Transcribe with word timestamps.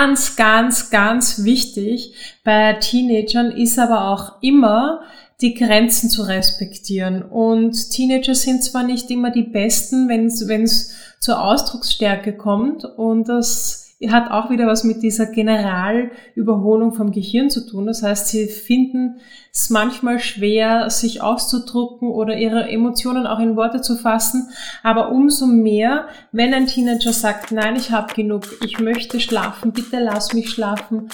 Ganz, 0.00 0.34
ganz, 0.34 0.88
ganz 0.88 1.44
wichtig 1.44 2.14
bei 2.42 2.72
Teenagern 2.72 3.50
ist 3.52 3.78
aber 3.78 4.08
auch 4.08 4.40
immer, 4.40 5.02
die 5.42 5.52
Grenzen 5.52 6.08
zu 6.08 6.22
respektieren. 6.22 7.22
Und 7.22 7.90
Teenager 7.90 8.34
sind 8.34 8.64
zwar 8.64 8.82
nicht 8.82 9.10
immer 9.10 9.30
die 9.30 9.42
Besten, 9.42 10.08
wenn 10.08 10.24
es 10.24 10.94
zur 11.18 11.44
Ausdrucksstärke 11.44 12.34
kommt 12.34 12.86
und 12.86 13.28
das 13.28 13.79
hat 14.08 14.30
auch 14.30 14.48
wieder 14.48 14.66
was 14.66 14.82
mit 14.82 15.02
dieser 15.02 15.26
Generalüberholung 15.26 16.94
vom 16.94 17.12
Gehirn 17.12 17.50
zu 17.50 17.66
tun. 17.66 17.86
Das 17.86 18.02
heißt, 18.02 18.28
sie 18.28 18.46
finden 18.46 19.20
es 19.52 19.68
manchmal 19.68 20.20
schwer, 20.20 20.88
sich 20.88 21.20
auszudrucken 21.20 22.08
oder 22.08 22.38
ihre 22.38 22.70
Emotionen 22.70 23.26
auch 23.26 23.40
in 23.40 23.56
Worte 23.56 23.82
zu 23.82 23.96
fassen. 23.96 24.48
Aber 24.82 25.10
umso 25.10 25.46
mehr, 25.46 26.06
wenn 26.32 26.54
ein 26.54 26.66
Teenager 26.66 27.12
sagt, 27.12 27.52
nein, 27.52 27.76
ich 27.76 27.90
habe 27.90 28.14
genug, 28.14 28.44
ich 28.64 28.80
möchte 28.80 29.20
schlafen, 29.20 29.72
bitte 29.72 30.00
lass 30.00 30.32
mich 30.32 30.48
schlafen. 30.48 31.10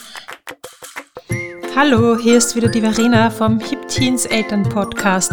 Hallo, 1.74 2.16
hier 2.16 2.36
ist 2.36 2.54
wieder 2.54 2.68
die 2.68 2.80
Verena 2.80 3.30
vom 3.30 3.58
Hip 3.58 3.88
Teens 3.88 4.26
Eltern 4.26 4.62
Podcast. 4.62 5.32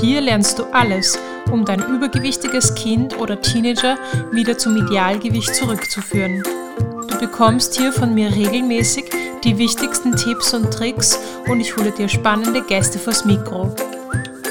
Hier 0.00 0.20
lernst 0.20 0.58
du 0.58 0.62
alles, 0.72 1.18
um 1.50 1.64
dein 1.64 1.82
übergewichtiges 1.82 2.74
Kind 2.76 3.18
oder 3.18 3.40
Teenager 3.40 3.96
wieder 4.30 4.56
zum 4.56 4.76
Idealgewicht 4.76 5.54
zurückzuführen 5.54 6.42
bekommst 7.22 7.76
hier 7.76 7.92
von 7.92 8.14
mir 8.14 8.34
regelmäßig 8.34 9.04
die 9.44 9.56
wichtigsten 9.56 10.16
Tipps 10.16 10.52
und 10.54 10.72
Tricks 10.72 11.18
und 11.48 11.60
ich 11.60 11.76
hole 11.76 11.92
dir 11.92 12.08
spannende 12.08 12.62
Gäste 12.62 12.98
vors 12.98 13.24
Mikro. 13.24 13.74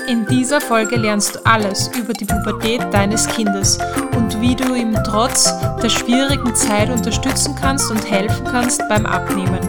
In 0.08 0.26
dieser 0.26 0.60
Folge 0.60 0.96
lernst 0.96 1.36
du 1.36 1.46
alles 1.46 1.90
über 1.98 2.14
die 2.14 2.26
Pubertät 2.26 2.82
deines 2.92 3.28
Kindes 3.28 3.78
und 4.16 4.40
wie 4.42 4.56
du 4.56 4.74
ihm 4.74 4.98
trotz 5.06 5.54
der 5.82 5.90
schwierigen 5.90 6.56
Zeit 6.56 6.90
unterstützen 6.90 7.56
kannst 7.60 7.92
und 7.92 8.10
helfen 8.10 8.46
kannst 8.46 8.82
beim 8.90 9.06
Abnehmen. 9.06 9.60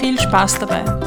Viel 0.00 0.18
Spaß 0.18 0.58
dabei! 0.60 1.01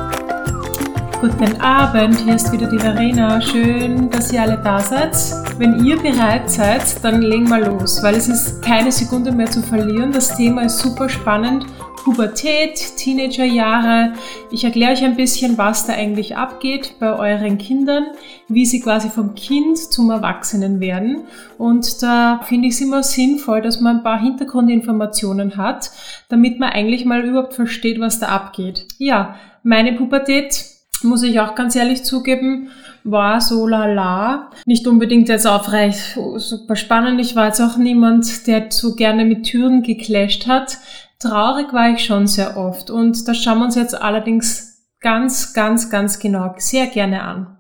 Guten 1.27 1.59
Abend, 1.59 2.20
hier 2.20 2.35
ist 2.35 2.51
wieder 2.51 2.70
die 2.70 2.77
Verena. 2.77 3.41
Schön, 3.41 4.12
dass 4.12 4.31
ihr 4.31 4.43
alle 4.43 4.62
da 4.63 4.79
seid. 4.79 5.18
Wenn 5.57 5.84
ihr 5.84 5.98
bereit 5.98 6.51
seid, 6.51 7.04
dann 7.04 7.23
legen 7.23 7.49
wir 7.49 7.65
los, 7.65 8.04
weil 8.04 8.13
es 8.13 8.27
ist 8.27 8.62
keine 8.62 8.91
Sekunde 8.91 9.32
mehr 9.32 9.49
zu 9.49 9.63
verlieren. 9.63 10.12
Das 10.12 10.37
Thema 10.37 10.62
ist 10.62 10.77
super 10.77 11.09
spannend. 11.09 11.65
Pubertät, 12.04 12.76
Teenagerjahre. 12.98 14.13
Ich 14.51 14.65
erkläre 14.65 14.91
euch 14.91 15.04
ein 15.04 15.15
bisschen, 15.15 15.57
was 15.57 15.87
da 15.87 15.93
eigentlich 15.93 16.37
abgeht 16.37 16.93
bei 16.99 17.17
euren 17.17 17.57
Kindern, 17.57 18.05
wie 18.48 18.67
sie 18.67 18.79
quasi 18.79 19.10
vom 19.10 19.34
Kind 19.34 19.79
zum 19.79 20.12
Erwachsenen 20.12 20.79
werden. 20.79 21.23
Und 21.57 22.04
da 22.04 22.41
finde 22.43 22.67
ich 22.67 22.76
es 22.76 22.82
immer 22.82 23.01
sinnvoll, 23.01 23.63
dass 23.63 23.82
man 23.82 23.98
ein 23.98 24.04
paar 24.04 24.21
Hintergrundinformationen 24.21 25.57
hat, 25.57 25.89
damit 26.29 26.60
man 26.60 26.70
eigentlich 26.70 27.04
mal 27.04 27.26
überhaupt 27.26 27.55
versteht, 27.55 27.99
was 27.99 28.20
da 28.20 28.27
abgeht. 28.27 28.85
Ja, 28.99 29.37
meine 29.63 29.93
Pubertät 29.93 30.74
muss 31.04 31.24
ich 31.24 31.40
auch 31.40 31.55
ganz 31.55 31.76
ehrlich 31.76 32.04
zugeben, 32.04 32.70
war 33.04 33.41
so 33.41 33.68
lala. 33.68 34.49
Nicht 34.65 34.88
unbedingt 34.88 35.29
jetzt 35.29 35.46
aufrecht 35.46 36.18
super 36.38 36.76
spannend. 36.76 37.21
Ich 37.21 37.35
war 37.35 37.48
jetzt 37.48 37.62
auch 37.62 37.77
niemand, 37.77 38.48
der 38.48 38.68
so 38.70 38.96
gerne 38.96 39.26
mit 39.26 39.43
Türen 39.43 39.84
geclasht 39.84 40.48
hat. 40.48 40.77
Traurig 41.20 41.71
war 41.73 41.91
ich 41.91 42.04
schon 42.04 42.27
sehr 42.27 42.57
oft. 42.57 42.90
Und 42.90 43.27
das 43.27 43.38
schauen 43.38 43.60
wir 43.60 43.66
uns 43.66 43.76
jetzt 43.76 43.99
allerdings 43.99 44.84
ganz, 45.01 45.54
ganz, 45.54 45.90
ganz 45.90 46.20
genau 46.20 46.55
sehr 46.57 46.88
gerne 46.88 47.21
an. 47.23 47.57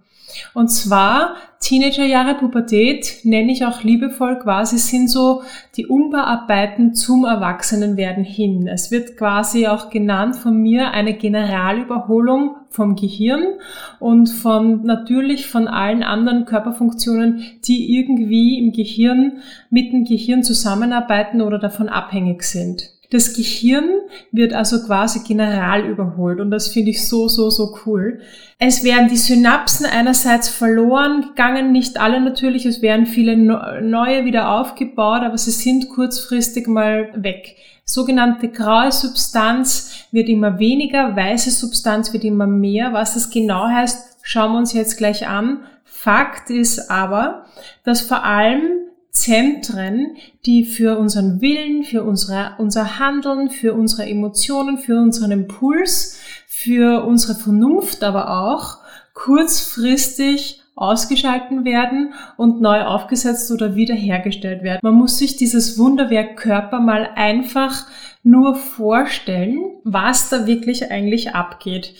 Und 0.53 0.69
zwar 0.69 1.35
Teenagerjahre, 1.65 2.35
Pubertät, 2.35 3.21
nenne 3.23 3.51
ich 3.51 3.65
auch 3.65 3.81
liebevoll 3.81 4.37
quasi, 4.37 4.77
sind 4.77 5.09
so 5.09 5.41
die 5.75 5.87
Umbauarbeiten 5.87 6.93
zum 6.93 7.25
Erwachsenenwerden 7.25 8.23
hin. 8.23 8.67
Es 8.67 8.91
wird 8.91 9.17
quasi 9.17 9.65
auch 9.65 9.89
genannt 9.89 10.35
von 10.35 10.61
mir 10.61 10.91
eine 10.91 11.15
Generalüberholung 11.15 12.55
vom 12.69 12.95
Gehirn 12.95 13.41
und 13.99 14.27
von 14.27 14.83
natürlich 14.83 15.47
von 15.47 15.67
allen 15.67 16.03
anderen 16.03 16.45
Körperfunktionen, 16.45 17.41
die 17.63 17.97
irgendwie 17.97 18.59
im 18.59 18.71
Gehirn 18.71 19.39
mit 19.71 19.91
dem 19.91 20.03
Gehirn 20.03 20.43
zusammenarbeiten 20.43 21.41
oder 21.41 21.57
davon 21.57 21.89
abhängig 21.89 22.43
sind. 22.43 22.94
Das 23.11 23.33
Gehirn 23.33 23.89
wird 24.31 24.53
also 24.53 24.83
quasi 24.85 25.21
general 25.25 25.85
überholt 25.85 26.39
und 26.39 26.51
das 26.51 26.69
finde 26.69 26.91
ich 26.91 27.07
so, 27.07 27.27
so, 27.27 27.49
so 27.49 27.77
cool. 27.85 28.21
Es 28.57 28.83
werden 28.83 29.09
die 29.09 29.17
Synapsen 29.17 29.85
einerseits 29.85 30.49
verloren 30.49 31.21
gegangen, 31.21 31.71
nicht 31.71 31.99
alle 31.99 32.21
natürlich, 32.21 32.65
es 32.65 32.81
werden 32.81 33.05
viele 33.05 33.37
neue 33.37 34.25
wieder 34.25 34.59
aufgebaut, 34.59 35.21
aber 35.21 35.37
sie 35.37 35.51
sind 35.51 35.89
kurzfristig 35.89 36.67
mal 36.67 37.09
weg. 37.15 37.55
Sogenannte 37.83 38.49
graue 38.49 38.91
Substanz 38.91 40.07
wird 40.11 40.27
immer 40.27 40.57
weniger, 40.57 41.15
weiße 41.15 41.51
Substanz 41.51 42.13
wird 42.13 42.23
immer 42.23 42.47
mehr. 42.47 42.93
Was 42.93 43.13
das 43.13 43.29
genau 43.29 43.67
heißt, 43.67 44.17
schauen 44.23 44.53
wir 44.53 44.57
uns 44.57 44.73
jetzt 44.73 44.97
gleich 44.97 45.27
an. 45.27 45.59
Fakt 45.83 46.49
ist 46.49 46.89
aber, 46.89 47.45
dass 47.83 48.01
vor 48.01 48.23
allem 48.23 48.84
Zentren, 49.15 50.17
die 50.45 50.65
für 50.65 50.99
unseren 50.99 51.39
Willen, 51.39 51.85
für 51.85 52.03
unsere, 52.03 52.51
unser 52.57 52.99
Handeln, 52.99 53.49
für 53.49 53.73
unsere 53.73 54.05
Emotionen, 54.07 54.77
für 54.77 54.99
unseren 54.99 55.31
Impuls, 55.31 56.19
für 56.45 57.05
unsere 57.05 57.33
Vernunft 57.33 58.03
aber 58.03 58.29
auch 58.29 58.79
kurzfristig 59.13 60.61
ausgeschalten 60.75 61.63
werden 61.63 62.13
und 62.35 62.59
neu 62.59 62.83
aufgesetzt 62.83 63.49
oder 63.51 63.75
wiederhergestellt 63.75 64.61
werden. 64.63 64.81
Man 64.83 64.95
muss 64.95 65.17
sich 65.17 65.37
dieses 65.37 65.79
Wunderwerk 65.79 66.35
Körper 66.35 66.81
mal 66.81 67.09
einfach 67.15 67.87
nur 68.21 68.55
vorstellen, 68.55 69.59
was 69.85 70.27
da 70.27 70.45
wirklich 70.45 70.91
eigentlich 70.91 71.33
abgeht. 71.33 71.93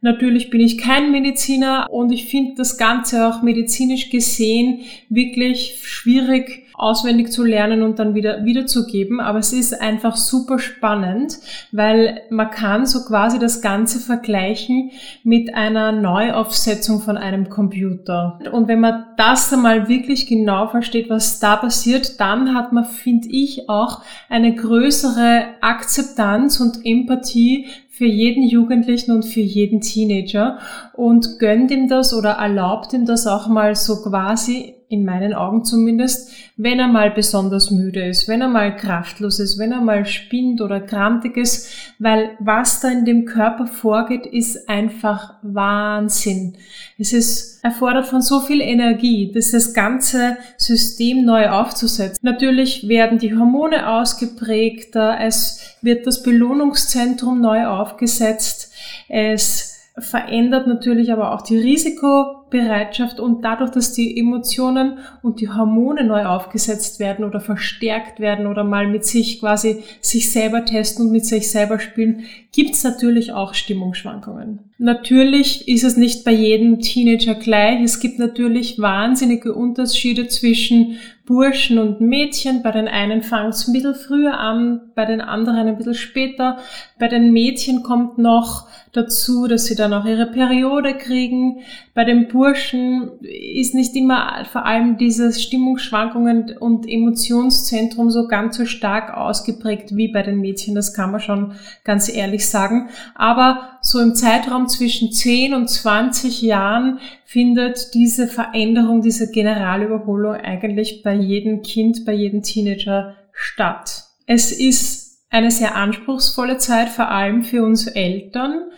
Natürlich 0.00 0.50
bin 0.50 0.60
ich 0.60 0.78
kein 0.78 1.12
Mediziner 1.12 1.86
und 1.90 2.10
ich 2.10 2.26
finde 2.26 2.54
das 2.56 2.76
Ganze 2.76 3.28
auch 3.28 3.42
medizinisch 3.42 4.10
gesehen 4.10 4.80
wirklich 5.08 5.78
schwierig 5.82 6.61
auswendig 6.82 7.30
zu 7.30 7.44
lernen 7.44 7.82
und 7.82 7.98
dann 7.98 8.14
wieder 8.14 8.44
wiederzugeben. 8.44 9.20
Aber 9.20 9.38
es 9.38 9.52
ist 9.52 9.80
einfach 9.80 10.16
super 10.16 10.58
spannend, 10.58 11.38
weil 11.70 12.22
man 12.30 12.50
kann 12.50 12.86
so 12.86 13.04
quasi 13.04 13.38
das 13.38 13.62
Ganze 13.62 14.00
vergleichen 14.00 14.90
mit 15.22 15.54
einer 15.54 15.92
Neuaufsetzung 15.92 17.00
von 17.00 17.16
einem 17.16 17.48
Computer. 17.48 18.38
Und 18.50 18.68
wenn 18.68 18.80
man 18.80 19.04
das 19.16 19.52
einmal 19.52 19.88
wirklich 19.88 20.26
genau 20.26 20.66
versteht, 20.66 21.08
was 21.08 21.38
da 21.38 21.56
passiert, 21.56 22.20
dann 22.20 22.54
hat 22.54 22.72
man, 22.72 22.84
finde 22.84 23.28
ich, 23.30 23.68
auch 23.68 24.02
eine 24.28 24.54
größere 24.54 25.44
Akzeptanz 25.60 26.58
und 26.60 26.84
Empathie 26.84 27.66
für 27.92 28.06
jeden 28.06 28.42
Jugendlichen 28.42 29.12
und 29.12 29.24
für 29.24 29.40
jeden 29.40 29.80
Teenager 29.80 30.58
und 31.02 31.40
gönnt 31.40 31.72
ihm 31.72 31.88
das 31.88 32.14
oder 32.14 32.30
erlaubt 32.30 32.92
ihm 32.92 33.06
das 33.06 33.26
auch 33.26 33.48
mal 33.48 33.74
so 33.74 34.02
quasi 34.02 34.76
in 34.88 35.04
meinen 35.04 35.34
Augen 35.34 35.64
zumindest, 35.64 36.30
wenn 36.56 36.78
er 36.78 36.86
mal 36.86 37.10
besonders 37.10 37.72
müde 37.72 38.06
ist, 38.06 38.28
wenn 38.28 38.40
er 38.40 38.48
mal 38.48 38.76
kraftlos 38.76 39.40
ist, 39.40 39.58
wenn 39.58 39.72
er 39.72 39.80
mal 39.80 40.06
spinnt 40.06 40.60
oder 40.60 40.80
krantig 40.80 41.36
ist, 41.36 41.68
weil 41.98 42.36
was 42.38 42.78
da 42.78 42.90
in 42.90 43.04
dem 43.04 43.24
Körper 43.24 43.66
vorgeht, 43.66 44.26
ist 44.26 44.68
einfach 44.68 45.34
Wahnsinn. 45.42 46.56
Es 46.98 47.12
ist 47.12 47.64
erfordert 47.64 48.06
von 48.06 48.22
so 48.22 48.38
viel 48.38 48.60
Energie, 48.60 49.32
dass 49.32 49.50
das 49.50 49.74
ganze 49.74 50.36
System 50.56 51.24
neu 51.24 51.48
aufzusetzen. 51.48 52.20
Natürlich 52.22 52.86
werden 52.86 53.18
die 53.18 53.36
Hormone 53.36 53.88
ausgeprägter, 53.88 55.18
es 55.20 55.58
wird 55.82 56.06
das 56.06 56.22
Belohnungszentrum 56.22 57.40
neu 57.40 57.66
aufgesetzt, 57.66 58.72
es 59.08 59.71
verändert 59.98 60.66
natürlich 60.66 61.12
aber 61.12 61.34
auch 61.34 61.42
die 61.42 61.58
Risikobereitschaft 61.58 63.20
und 63.20 63.44
dadurch, 63.44 63.70
dass 63.70 63.92
die 63.92 64.18
Emotionen 64.18 64.98
und 65.22 65.40
die 65.40 65.50
Hormone 65.50 66.04
neu 66.04 66.24
aufgesetzt 66.24 66.98
werden 66.98 67.26
oder 67.26 67.40
verstärkt 67.40 68.18
werden 68.18 68.46
oder 68.46 68.64
mal 68.64 68.88
mit 68.88 69.04
sich 69.04 69.40
quasi 69.40 69.82
sich 70.00 70.32
selber 70.32 70.64
testen 70.64 71.06
und 71.06 71.12
mit 71.12 71.26
sich 71.26 71.50
selber 71.50 71.78
spielen, 71.78 72.24
gibt 72.52 72.70
es 72.70 72.84
natürlich 72.84 73.32
auch 73.32 73.52
Stimmungsschwankungen. 73.52 74.60
Natürlich 74.78 75.68
ist 75.68 75.84
es 75.84 75.96
nicht 75.98 76.24
bei 76.24 76.32
jedem 76.32 76.80
Teenager 76.80 77.34
gleich. 77.34 77.82
Es 77.82 78.00
gibt 78.00 78.18
natürlich 78.18 78.78
wahnsinnige 78.78 79.52
Unterschiede 79.54 80.26
zwischen 80.26 80.96
Burschen 81.32 81.78
und 81.78 82.02
Mädchen. 82.02 82.62
Bei 82.62 82.72
den 82.72 82.88
einen 82.88 83.22
fangen 83.22 83.48
es 83.48 83.66
ein 83.66 83.72
bisschen 83.72 83.94
früher 83.94 84.38
an, 84.38 84.92
bei 84.94 85.06
den 85.06 85.22
anderen 85.22 85.66
ein 85.66 85.78
bisschen 85.78 85.94
später. 85.94 86.58
Bei 86.98 87.08
den 87.08 87.32
Mädchen 87.32 87.82
kommt 87.82 88.18
noch 88.18 88.68
dazu, 88.92 89.46
dass 89.46 89.64
sie 89.64 89.74
dann 89.74 89.94
auch 89.94 90.04
ihre 90.04 90.26
Periode 90.26 90.92
kriegen. 90.92 91.60
Bei 91.94 92.04
den 92.04 92.28
Burschen 92.28 93.12
ist 93.22 93.74
nicht 93.74 93.96
immer 93.96 94.44
vor 94.44 94.66
allem 94.66 94.98
dieses 94.98 95.42
Stimmungsschwankungen 95.42 96.58
und 96.58 96.86
Emotionszentrum 96.86 98.10
so 98.10 98.28
ganz 98.28 98.58
so 98.58 98.66
stark 98.66 99.16
ausgeprägt 99.16 99.96
wie 99.96 100.08
bei 100.08 100.20
den 100.20 100.38
Mädchen. 100.38 100.74
Das 100.74 100.92
kann 100.92 101.12
man 101.12 101.20
schon 101.20 101.52
ganz 101.82 102.14
ehrlich 102.14 102.46
sagen. 102.46 102.90
Aber 103.14 103.71
so 103.84 104.00
im 104.00 104.14
Zeitraum 104.14 104.68
zwischen 104.68 105.10
10 105.10 105.54
und 105.54 105.68
20 105.68 106.40
Jahren 106.40 107.00
findet 107.24 107.94
diese 107.94 108.28
Veränderung, 108.28 109.02
diese 109.02 109.30
Generalüberholung 109.30 110.36
eigentlich 110.36 111.02
bei 111.02 111.14
jedem 111.14 111.62
Kind, 111.62 112.04
bei 112.06 112.12
jedem 112.12 112.42
Teenager 112.42 113.16
statt. 113.32 114.04
Es 114.26 114.52
ist 114.52 115.18
eine 115.30 115.50
sehr 115.50 115.74
anspruchsvolle 115.74 116.58
Zeit, 116.58 116.90
vor 116.90 117.08
allem 117.08 117.42
für 117.42 117.64
uns 117.64 117.88
Eltern. 117.88 118.70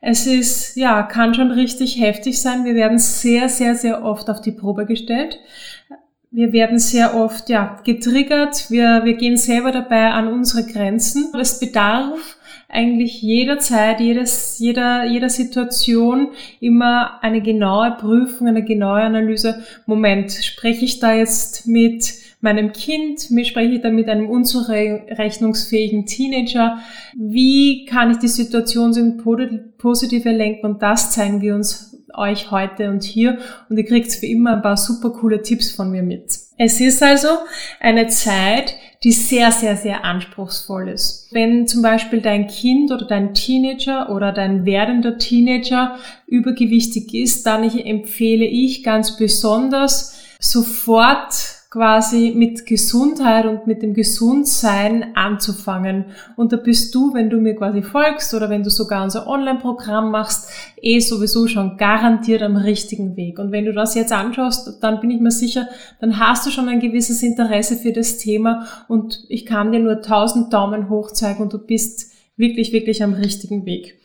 Es 0.00 0.26
ist, 0.26 0.76
ja, 0.76 1.02
kann 1.02 1.34
schon 1.34 1.50
richtig 1.50 2.00
heftig 2.00 2.40
sein. 2.40 2.64
Wir 2.64 2.74
werden 2.74 2.98
sehr, 2.98 3.50
sehr, 3.50 3.74
sehr 3.74 4.04
oft 4.04 4.30
auf 4.30 4.40
die 4.40 4.52
Probe 4.52 4.86
gestellt. 4.86 5.38
Wir 6.30 6.52
werden 6.52 6.78
sehr 6.78 7.14
oft, 7.14 7.50
ja, 7.50 7.80
getriggert. 7.84 8.70
Wir, 8.70 9.02
wir 9.04 9.14
gehen 9.14 9.36
selber 9.36 9.70
dabei 9.70 10.12
an 10.12 10.28
unsere 10.28 10.64
Grenzen. 10.64 11.32
Es 11.38 11.60
bedarf 11.60 12.36
eigentlich 12.68 13.22
jederzeit, 13.22 14.00
jedes, 14.00 14.58
jeder, 14.58 15.04
jeder 15.06 15.28
Situation 15.28 16.28
immer 16.60 17.22
eine 17.22 17.40
genaue 17.40 17.92
Prüfung, 17.92 18.48
eine 18.48 18.64
genaue 18.64 19.02
Analyse. 19.02 19.62
Moment, 19.86 20.32
spreche 20.32 20.84
ich 20.84 20.98
da 20.98 21.14
jetzt 21.14 21.66
mit 21.66 22.14
meinem 22.40 22.72
Kind, 22.72 23.20
spreche 23.20 23.74
ich 23.74 23.82
da 23.82 23.90
mit 23.90 24.08
einem 24.08 24.28
unzurechnungsfähigen 24.28 26.06
Teenager? 26.06 26.78
Wie 27.14 27.84
kann 27.86 28.10
ich 28.10 28.18
die 28.18 28.28
Situation 28.28 28.94
in 28.96 29.16
positive 29.78 30.30
lenken? 30.30 30.66
Und 30.66 30.82
das 30.82 31.12
zeigen 31.12 31.40
wir 31.40 31.54
uns 31.54 31.96
euch 32.14 32.50
heute 32.50 32.90
und 32.90 33.04
hier 33.04 33.38
und 33.68 33.76
ihr 33.76 33.84
kriegt 33.84 34.22
wie 34.22 34.32
immer 34.32 34.56
ein 34.56 34.62
paar 34.62 34.76
super 34.76 35.10
coole 35.10 35.42
Tipps 35.42 35.70
von 35.70 35.90
mir 35.90 36.02
mit. 36.02 36.45
Es 36.58 36.80
ist 36.80 37.02
also 37.02 37.28
eine 37.80 38.08
Zeit, 38.08 38.74
die 39.04 39.12
sehr, 39.12 39.52
sehr, 39.52 39.76
sehr 39.76 40.04
anspruchsvoll 40.04 40.88
ist. 40.88 41.28
Wenn 41.30 41.66
zum 41.66 41.82
Beispiel 41.82 42.20
dein 42.20 42.46
Kind 42.46 42.90
oder 42.90 43.06
dein 43.06 43.34
Teenager 43.34 44.10
oder 44.10 44.32
dein 44.32 44.64
werdender 44.64 45.18
Teenager 45.18 45.98
übergewichtig 46.26 47.12
ist, 47.14 47.46
dann 47.46 47.62
empfehle 47.78 48.46
ich 48.46 48.82
ganz 48.82 49.16
besonders 49.16 50.18
sofort 50.40 51.55
quasi 51.76 52.32
mit 52.34 52.64
Gesundheit 52.64 53.44
und 53.44 53.66
mit 53.66 53.82
dem 53.82 53.92
Gesundsein 53.92 55.14
anzufangen. 55.14 56.06
Und 56.34 56.50
da 56.52 56.56
bist 56.56 56.94
du, 56.94 57.12
wenn 57.12 57.28
du 57.28 57.38
mir 57.38 57.54
quasi 57.54 57.82
folgst 57.82 58.32
oder 58.32 58.48
wenn 58.48 58.62
du 58.62 58.70
sogar 58.70 59.04
unser 59.04 59.26
Online-Programm 59.26 60.10
machst, 60.10 60.48
eh 60.80 61.00
sowieso 61.00 61.46
schon 61.48 61.76
garantiert 61.76 62.40
am 62.40 62.56
richtigen 62.56 63.14
Weg. 63.18 63.38
Und 63.38 63.52
wenn 63.52 63.66
du 63.66 63.74
das 63.74 63.94
jetzt 63.94 64.10
anschaust, 64.10 64.82
dann 64.82 65.00
bin 65.02 65.10
ich 65.10 65.20
mir 65.20 65.30
sicher, 65.30 65.68
dann 66.00 66.18
hast 66.18 66.46
du 66.46 66.50
schon 66.50 66.70
ein 66.70 66.80
gewisses 66.80 67.22
Interesse 67.22 67.76
für 67.76 67.92
das 67.92 68.16
Thema 68.16 68.66
und 68.88 69.24
ich 69.28 69.44
kann 69.44 69.70
dir 69.70 69.80
nur 69.80 70.00
tausend 70.00 70.54
Daumen 70.54 70.88
hoch 70.88 71.12
zeigen 71.12 71.42
und 71.42 71.52
du 71.52 71.58
bist 71.58 72.10
wirklich, 72.38 72.72
wirklich 72.72 73.02
am 73.02 73.12
richtigen 73.12 73.66
Weg. 73.66 73.98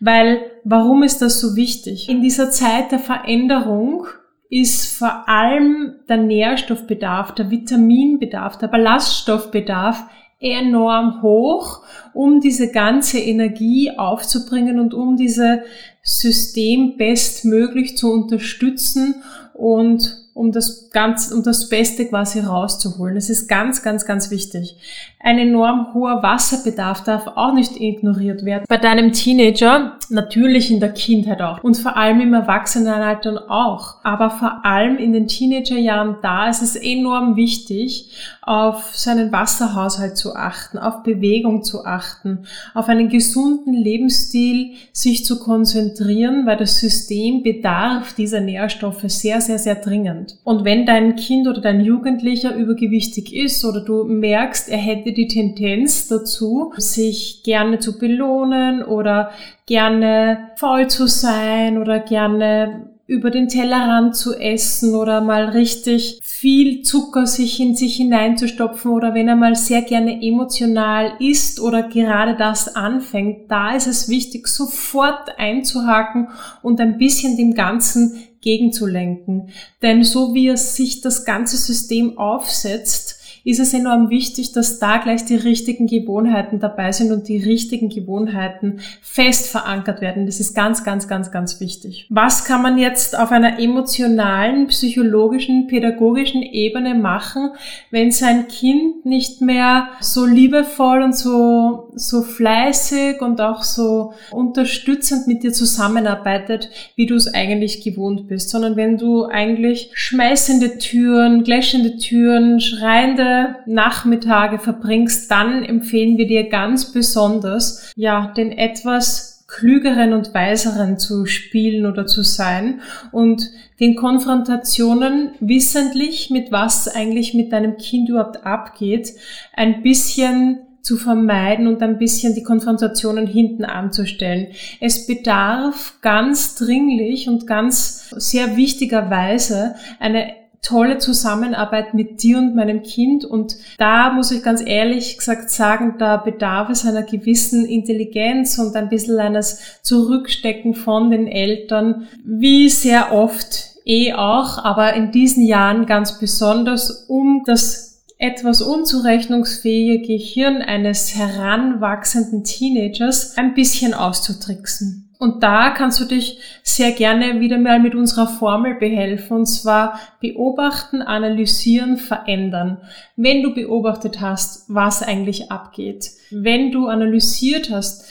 Weil, 0.00 0.40
warum 0.64 1.02
ist 1.02 1.20
das 1.20 1.40
so 1.40 1.56
wichtig? 1.56 2.08
In 2.08 2.22
dieser 2.22 2.50
Zeit 2.50 2.90
der 2.90 3.00
Veränderung 3.00 4.06
ist 4.50 4.96
vor 4.96 5.28
allem 5.28 5.96
der 6.08 6.16
Nährstoffbedarf, 6.18 7.34
der 7.34 7.50
Vitaminbedarf, 7.50 8.58
der 8.58 8.68
Ballaststoffbedarf 8.68 10.04
enorm 10.40 11.22
hoch, 11.22 11.82
um 12.14 12.40
diese 12.40 12.70
ganze 12.70 13.18
Energie 13.18 13.90
aufzubringen 13.96 14.78
und 14.78 14.94
um 14.94 15.16
dieses 15.16 15.58
System 16.02 16.96
bestmöglich 16.96 17.96
zu 17.96 18.12
unterstützen 18.12 19.16
und 19.54 20.27
um 20.38 20.52
das 20.52 20.90
ganz, 20.90 21.32
um 21.32 21.42
das 21.42 21.68
Beste 21.68 22.06
quasi 22.06 22.40
rauszuholen. 22.40 23.16
Das 23.16 23.28
ist 23.28 23.48
ganz, 23.48 23.82
ganz, 23.82 24.06
ganz 24.06 24.30
wichtig. 24.30 24.76
Ein 25.20 25.38
enorm 25.38 25.94
hoher 25.94 26.22
Wasserbedarf 26.22 27.02
darf 27.02 27.26
auch 27.34 27.52
nicht 27.52 27.80
ignoriert 27.80 28.44
werden. 28.44 28.64
Bei 28.68 28.76
deinem 28.76 29.12
Teenager, 29.12 29.98
natürlich 30.10 30.70
in 30.70 30.78
der 30.78 30.92
Kindheit 30.92 31.42
auch 31.42 31.62
und 31.64 31.76
vor 31.76 31.96
allem 31.96 32.20
im 32.20 32.32
Erwachsenenalter 32.34 33.50
auch. 33.50 33.96
Aber 34.04 34.30
vor 34.30 34.64
allem 34.64 34.96
in 34.96 35.12
den 35.12 35.26
Teenagerjahren 35.26 36.16
da 36.22 36.48
ist 36.48 36.62
es 36.62 36.76
enorm 36.76 37.34
wichtig, 37.34 38.10
auf 38.42 38.96
seinen 38.96 39.32
Wasserhaushalt 39.32 40.16
zu 40.16 40.36
achten, 40.36 40.78
auf 40.78 41.02
Bewegung 41.02 41.64
zu 41.64 41.84
achten, 41.84 42.46
auf 42.74 42.88
einen 42.88 43.08
gesunden 43.08 43.74
Lebensstil 43.74 44.74
sich 44.92 45.24
zu 45.24 45.40
konzentrieren, 45.40 46.46
weil 46.46 46.56
das 46.56 46.78
System 46.78 47.42
bedarf 47.42 48.14
dieser 48.14 48.40
Nährstoffe 48.40 49.02
sehr, 49.06 49.40
sehr, 49.40 49.58
sehr 49.58 49.74
dringend. 49.74 50.27
Und 50.44 50.64
wenn 50.64 50.86
dein 50.86 51.16
Kind 51.16 51.46
oder 51.46 51.60
dein 51.60 51.80
Jugendlicher 51.80 52.54
übergewichtig 52.54 53.34
ist 53.34 53.64
oder 53.64 53.80
du 53.80 54.04
merkst, 54.04 54.68
er 54.68 54.78
hätte 54.78 55.12
die 55.12 55.28
Tendenz 55.28 56.08
dazu, 56.08 56.72
sich 56.76 57.42
gerne 57.44 57.78
zu 57.78 57.98
belohnen 57.98 58.82
oder 58.82 59.30
gerne 59.66 60.50
faul 60.56 60.88
zu 60.88 61.06
sein 61.06 61.78
oder 61.78 62.00
gerne 62.00 62.90
über 63.08 63.30
den 63.30 63.48
Tellerrand 63.48 64.14
zu 64.14 64.38
essen 64.38 64.94
oder 64.94 65.22
mal 65.22 65.46
richtig 65.46 66.20
viel 66.22 66.82
Zucker 66.82 67.26
sich 67.26 67.58
in 67.58 67.74
sich 67.74 67.96
hineinzustopfen 67.96 68.90
oder 68.90 69.14
wenn 69.14 69.28
er 69.28 69.34
mal 69.34 69.54
sehr 69.54 69.80
gerne 69.80 70.22
emotional 70.22 71.12
isst 71.18 71.58
oder 71.58 71.84
gerade 71.84 72.36
das 72.36 72.76
anfängt, 72.76 73.50
da 73.50 73.74
ist 73.74 73.86
es 73.86 74.10
wichtig, 74.10 74.46
sofort 74.46 75.38
einzuhaken 75.38 76.28
und 76.62 76.82
ein 76.82 76.98
bisschen 76.98 77.38
dem 77.38 77.54
Ganzen 77.54 78.24
gegenzulenken. 78.40 79.50
Denn 79.82 80.04
so 80.04 80.34
wie 80.34 80.48
es 80.48 80.76
sich 80.76 81.00
das 81.00 81.24
ganze 81.24 81.56
System 81.56 82.18
aufsetzt, 82.18 83.17
ist 83.48 83.60
es 83.60 83.72
enorm 83.72 84.10
wichtig, 84.10 84.52
dass 84.52 84.78
da 84.78 84.98
gleich 84.98 85.24
die 85.24 85.34
richtigen 85.34 85.86
Gewohnheiten 85.86 86.60
dabei 86.60 86.92
sind 86.92 87.12
und 87.12 87.28
die 87.28 87.38
richtigen 87.38 87.88
Gewohnheiten 87.88 88.80
fest 89.00 89.48
verankert 89.48 90.02
werden. 90.02 90.26
Das 90.26 90.38
ist 90.38 90.54
ganz, 90.54 90.84
ganz, 90.84 91.08
ganz, 91.08 91.30
ganz 91.30 91.58
wichtig. 91.58 92.06
Was 92.10 92.44
kann 92.44 92.60
man 92.60 92.76
jetzt 92.76 93.18
auf 93.18 93.32
einer 93.32 93.58
emotionalen, 93.58 94.66
psychologischen, 94.66 95.66
pädagogischen 95.66 96.42
Ebene 96.42 96.94
machen, 96.94 97.52
wenn 97.90 98.12
sein 98.12 98.48
Kind 98.48 99.06
nicht 99.06 99.40
mehr 99.40 99.88
so 100.00 100.26
liebevoll 100.26 101.00
und 101.00 101.16
so, 101.16 101.90
so 101.94 102.20
fleißig 102.20 103.22
und 103.22 103.40
auch 103.40 103.62
so 103.62 104.12
unterstützend 104.30 105.26
mit 105.26 105.42
dir 105.42 105.54
zusammenarbeitet, 105.54 106.68
wie 106.96 107.06
du 107.06 107.14
es 107.14 107.32
eigentlich 107.32 107.82
gewohnt 107.82 108.28
bist, 108.28 108.50
sondern 108.50 108.76
wenn 108.76 108.98
du 108.98 109.24
eigentlich 109.24 109.88
schmeißende 109.94 110.76
Türen, 110.76 111.44
gläschende 111.44 111.96
Türen, 111.96 112.60
schreiende 112.60 113.37
Nachmittage 113.66 114.58
verbringst, 114.58 115.30
dann 115.30 115.64
empfehlen 115.64 116.18
wir 116.18 116.26
dir 116.26 116.48
ganz 116.48 116.92
besonders, 116.92 117.92
ja, 117.96 118.32
den 118.36 118.52
etwas 118.52 119.38
klügeren 119.48 120.12
und 120.12 120.34
weiseren 120.34 120.98
zu 120.98 121.24
spielen 121.24 121.86
oder 121.86 122.06
zu 122.06 122.22
sein 122.22 122.80
und 123.12 123.50
den 123.80 123.96
Konfrontationen 123.96 125.30
wissentlich, 125.40 126.30
mit 126.30 126.52
was 126.52 126.86
eigentlich 126.86 127.32
mit 127.32 127.52
deinem 127.52 127.78
Kind 127.78 128.10
überhaupt 128.10 128.44
abgeht, 128.44 129.14
ein 129.54 129.82
bisschen 129.82 130.58
zu 130.82 130.96
vermeiden 130.96 131.66
und 131.66 131.82
ein 131.82 131.98
bisschen 131.98 132.34
die 132.34 132.42
Konfrontationen 132.42 133.26
hinten 133.26 133.64
anzustellen. 133.64 134.48
Es 134.80 135.06
bedarf 135.06 135.98
ganz 136.02 136.54
dringlich 136.54 137.28
und 137.28 137.46
ganz 137.46 138.10
sehr 138.10 138.56
wichtigerweise 138.56 139.74
eine 139.98 140.37
tolle 140.62 140.98
Zusammenarbeit 140.98 141.94
mit 141.94 142.22
dir 142.22 142.38
und 142.38 142.54
meinem 142.54 142.82
Kind. 142.82 143.24
Und 143.24 143.56
da 143.78 144.12
muss 144.12 144.30
ich 144.30 144.42
ganz 144.42 144.62
ehrlich 144.64 145.18
gesagt 145.18 145.50
sagen, 145.50 145.94
da 145.98 146.16
bedarf 146.16 146.70
es 146.70 146.84
einer 146.84 147.02
gewissen 147.02 147.64
Intelligenz 147.64 148.58
und 148.58 148.74
ein 148.76 148.88
bisschen 148.88 149.18
eines 149.18 149.80
Zurückstecken 149.82 150.74
von 150.74 151.10
den 151.10 151.26
Eltern, 151.26 152.08
wie 152.24 152.68
sehr 152.68 153.12
oft 153.12 153.76
eh 153.84 154.12
auch, 154.12 154.62
aber 154.64 154.92
in 154.94 155.12
diesen 155.12 155.44
Jahren 155.44 155.86
ganz 155.86 156.18
besonders, 156.18 157.06
um 157.08 157.42
das 157.46 158.04
etwas 158.18 158.60
unzurechnungsfähige 158.60 160.06
Gehirn 160.06 160.60
eines 160.60 161.14
heranwachsenden 161.14 162.42
Teenagers 162.44 163.36
ein 163.38 163.54
bisschen 163.54 163.94
auszutricksen. 163.94 165.07
Und 165.18 165.42
da 165.42 165.70
kannst 165.70 166.00
du 166.00 166.04
dich 166.04 166.38
sehr 166.62 166.92
gerne 166.92 167.40
wieder 167.40 167.58
mal 167.58 167.80
mit 167.80 167.96
unserer 167.96 168.28
Formel 168.28 168.76
behelfen, 168.76 169.38
und 169.38 169.46
zwar 169.46 169.98
beobachten, 170.20 171.02
analysieren, 171.02 171.96
verändern. 171.96 172.78
Wenn 173.16 173.42
du 173.42 173.52
beobachtet 173.52 174.20
hast, 174.20 174.64
was 174.68 175.02
eigentlich 175.02 175.50
abgeht, 175.50 176.10
wenn 176.30 176.70
du 176.70 176.86
analysiert 176.86 177.70
hast, 177.70 178.04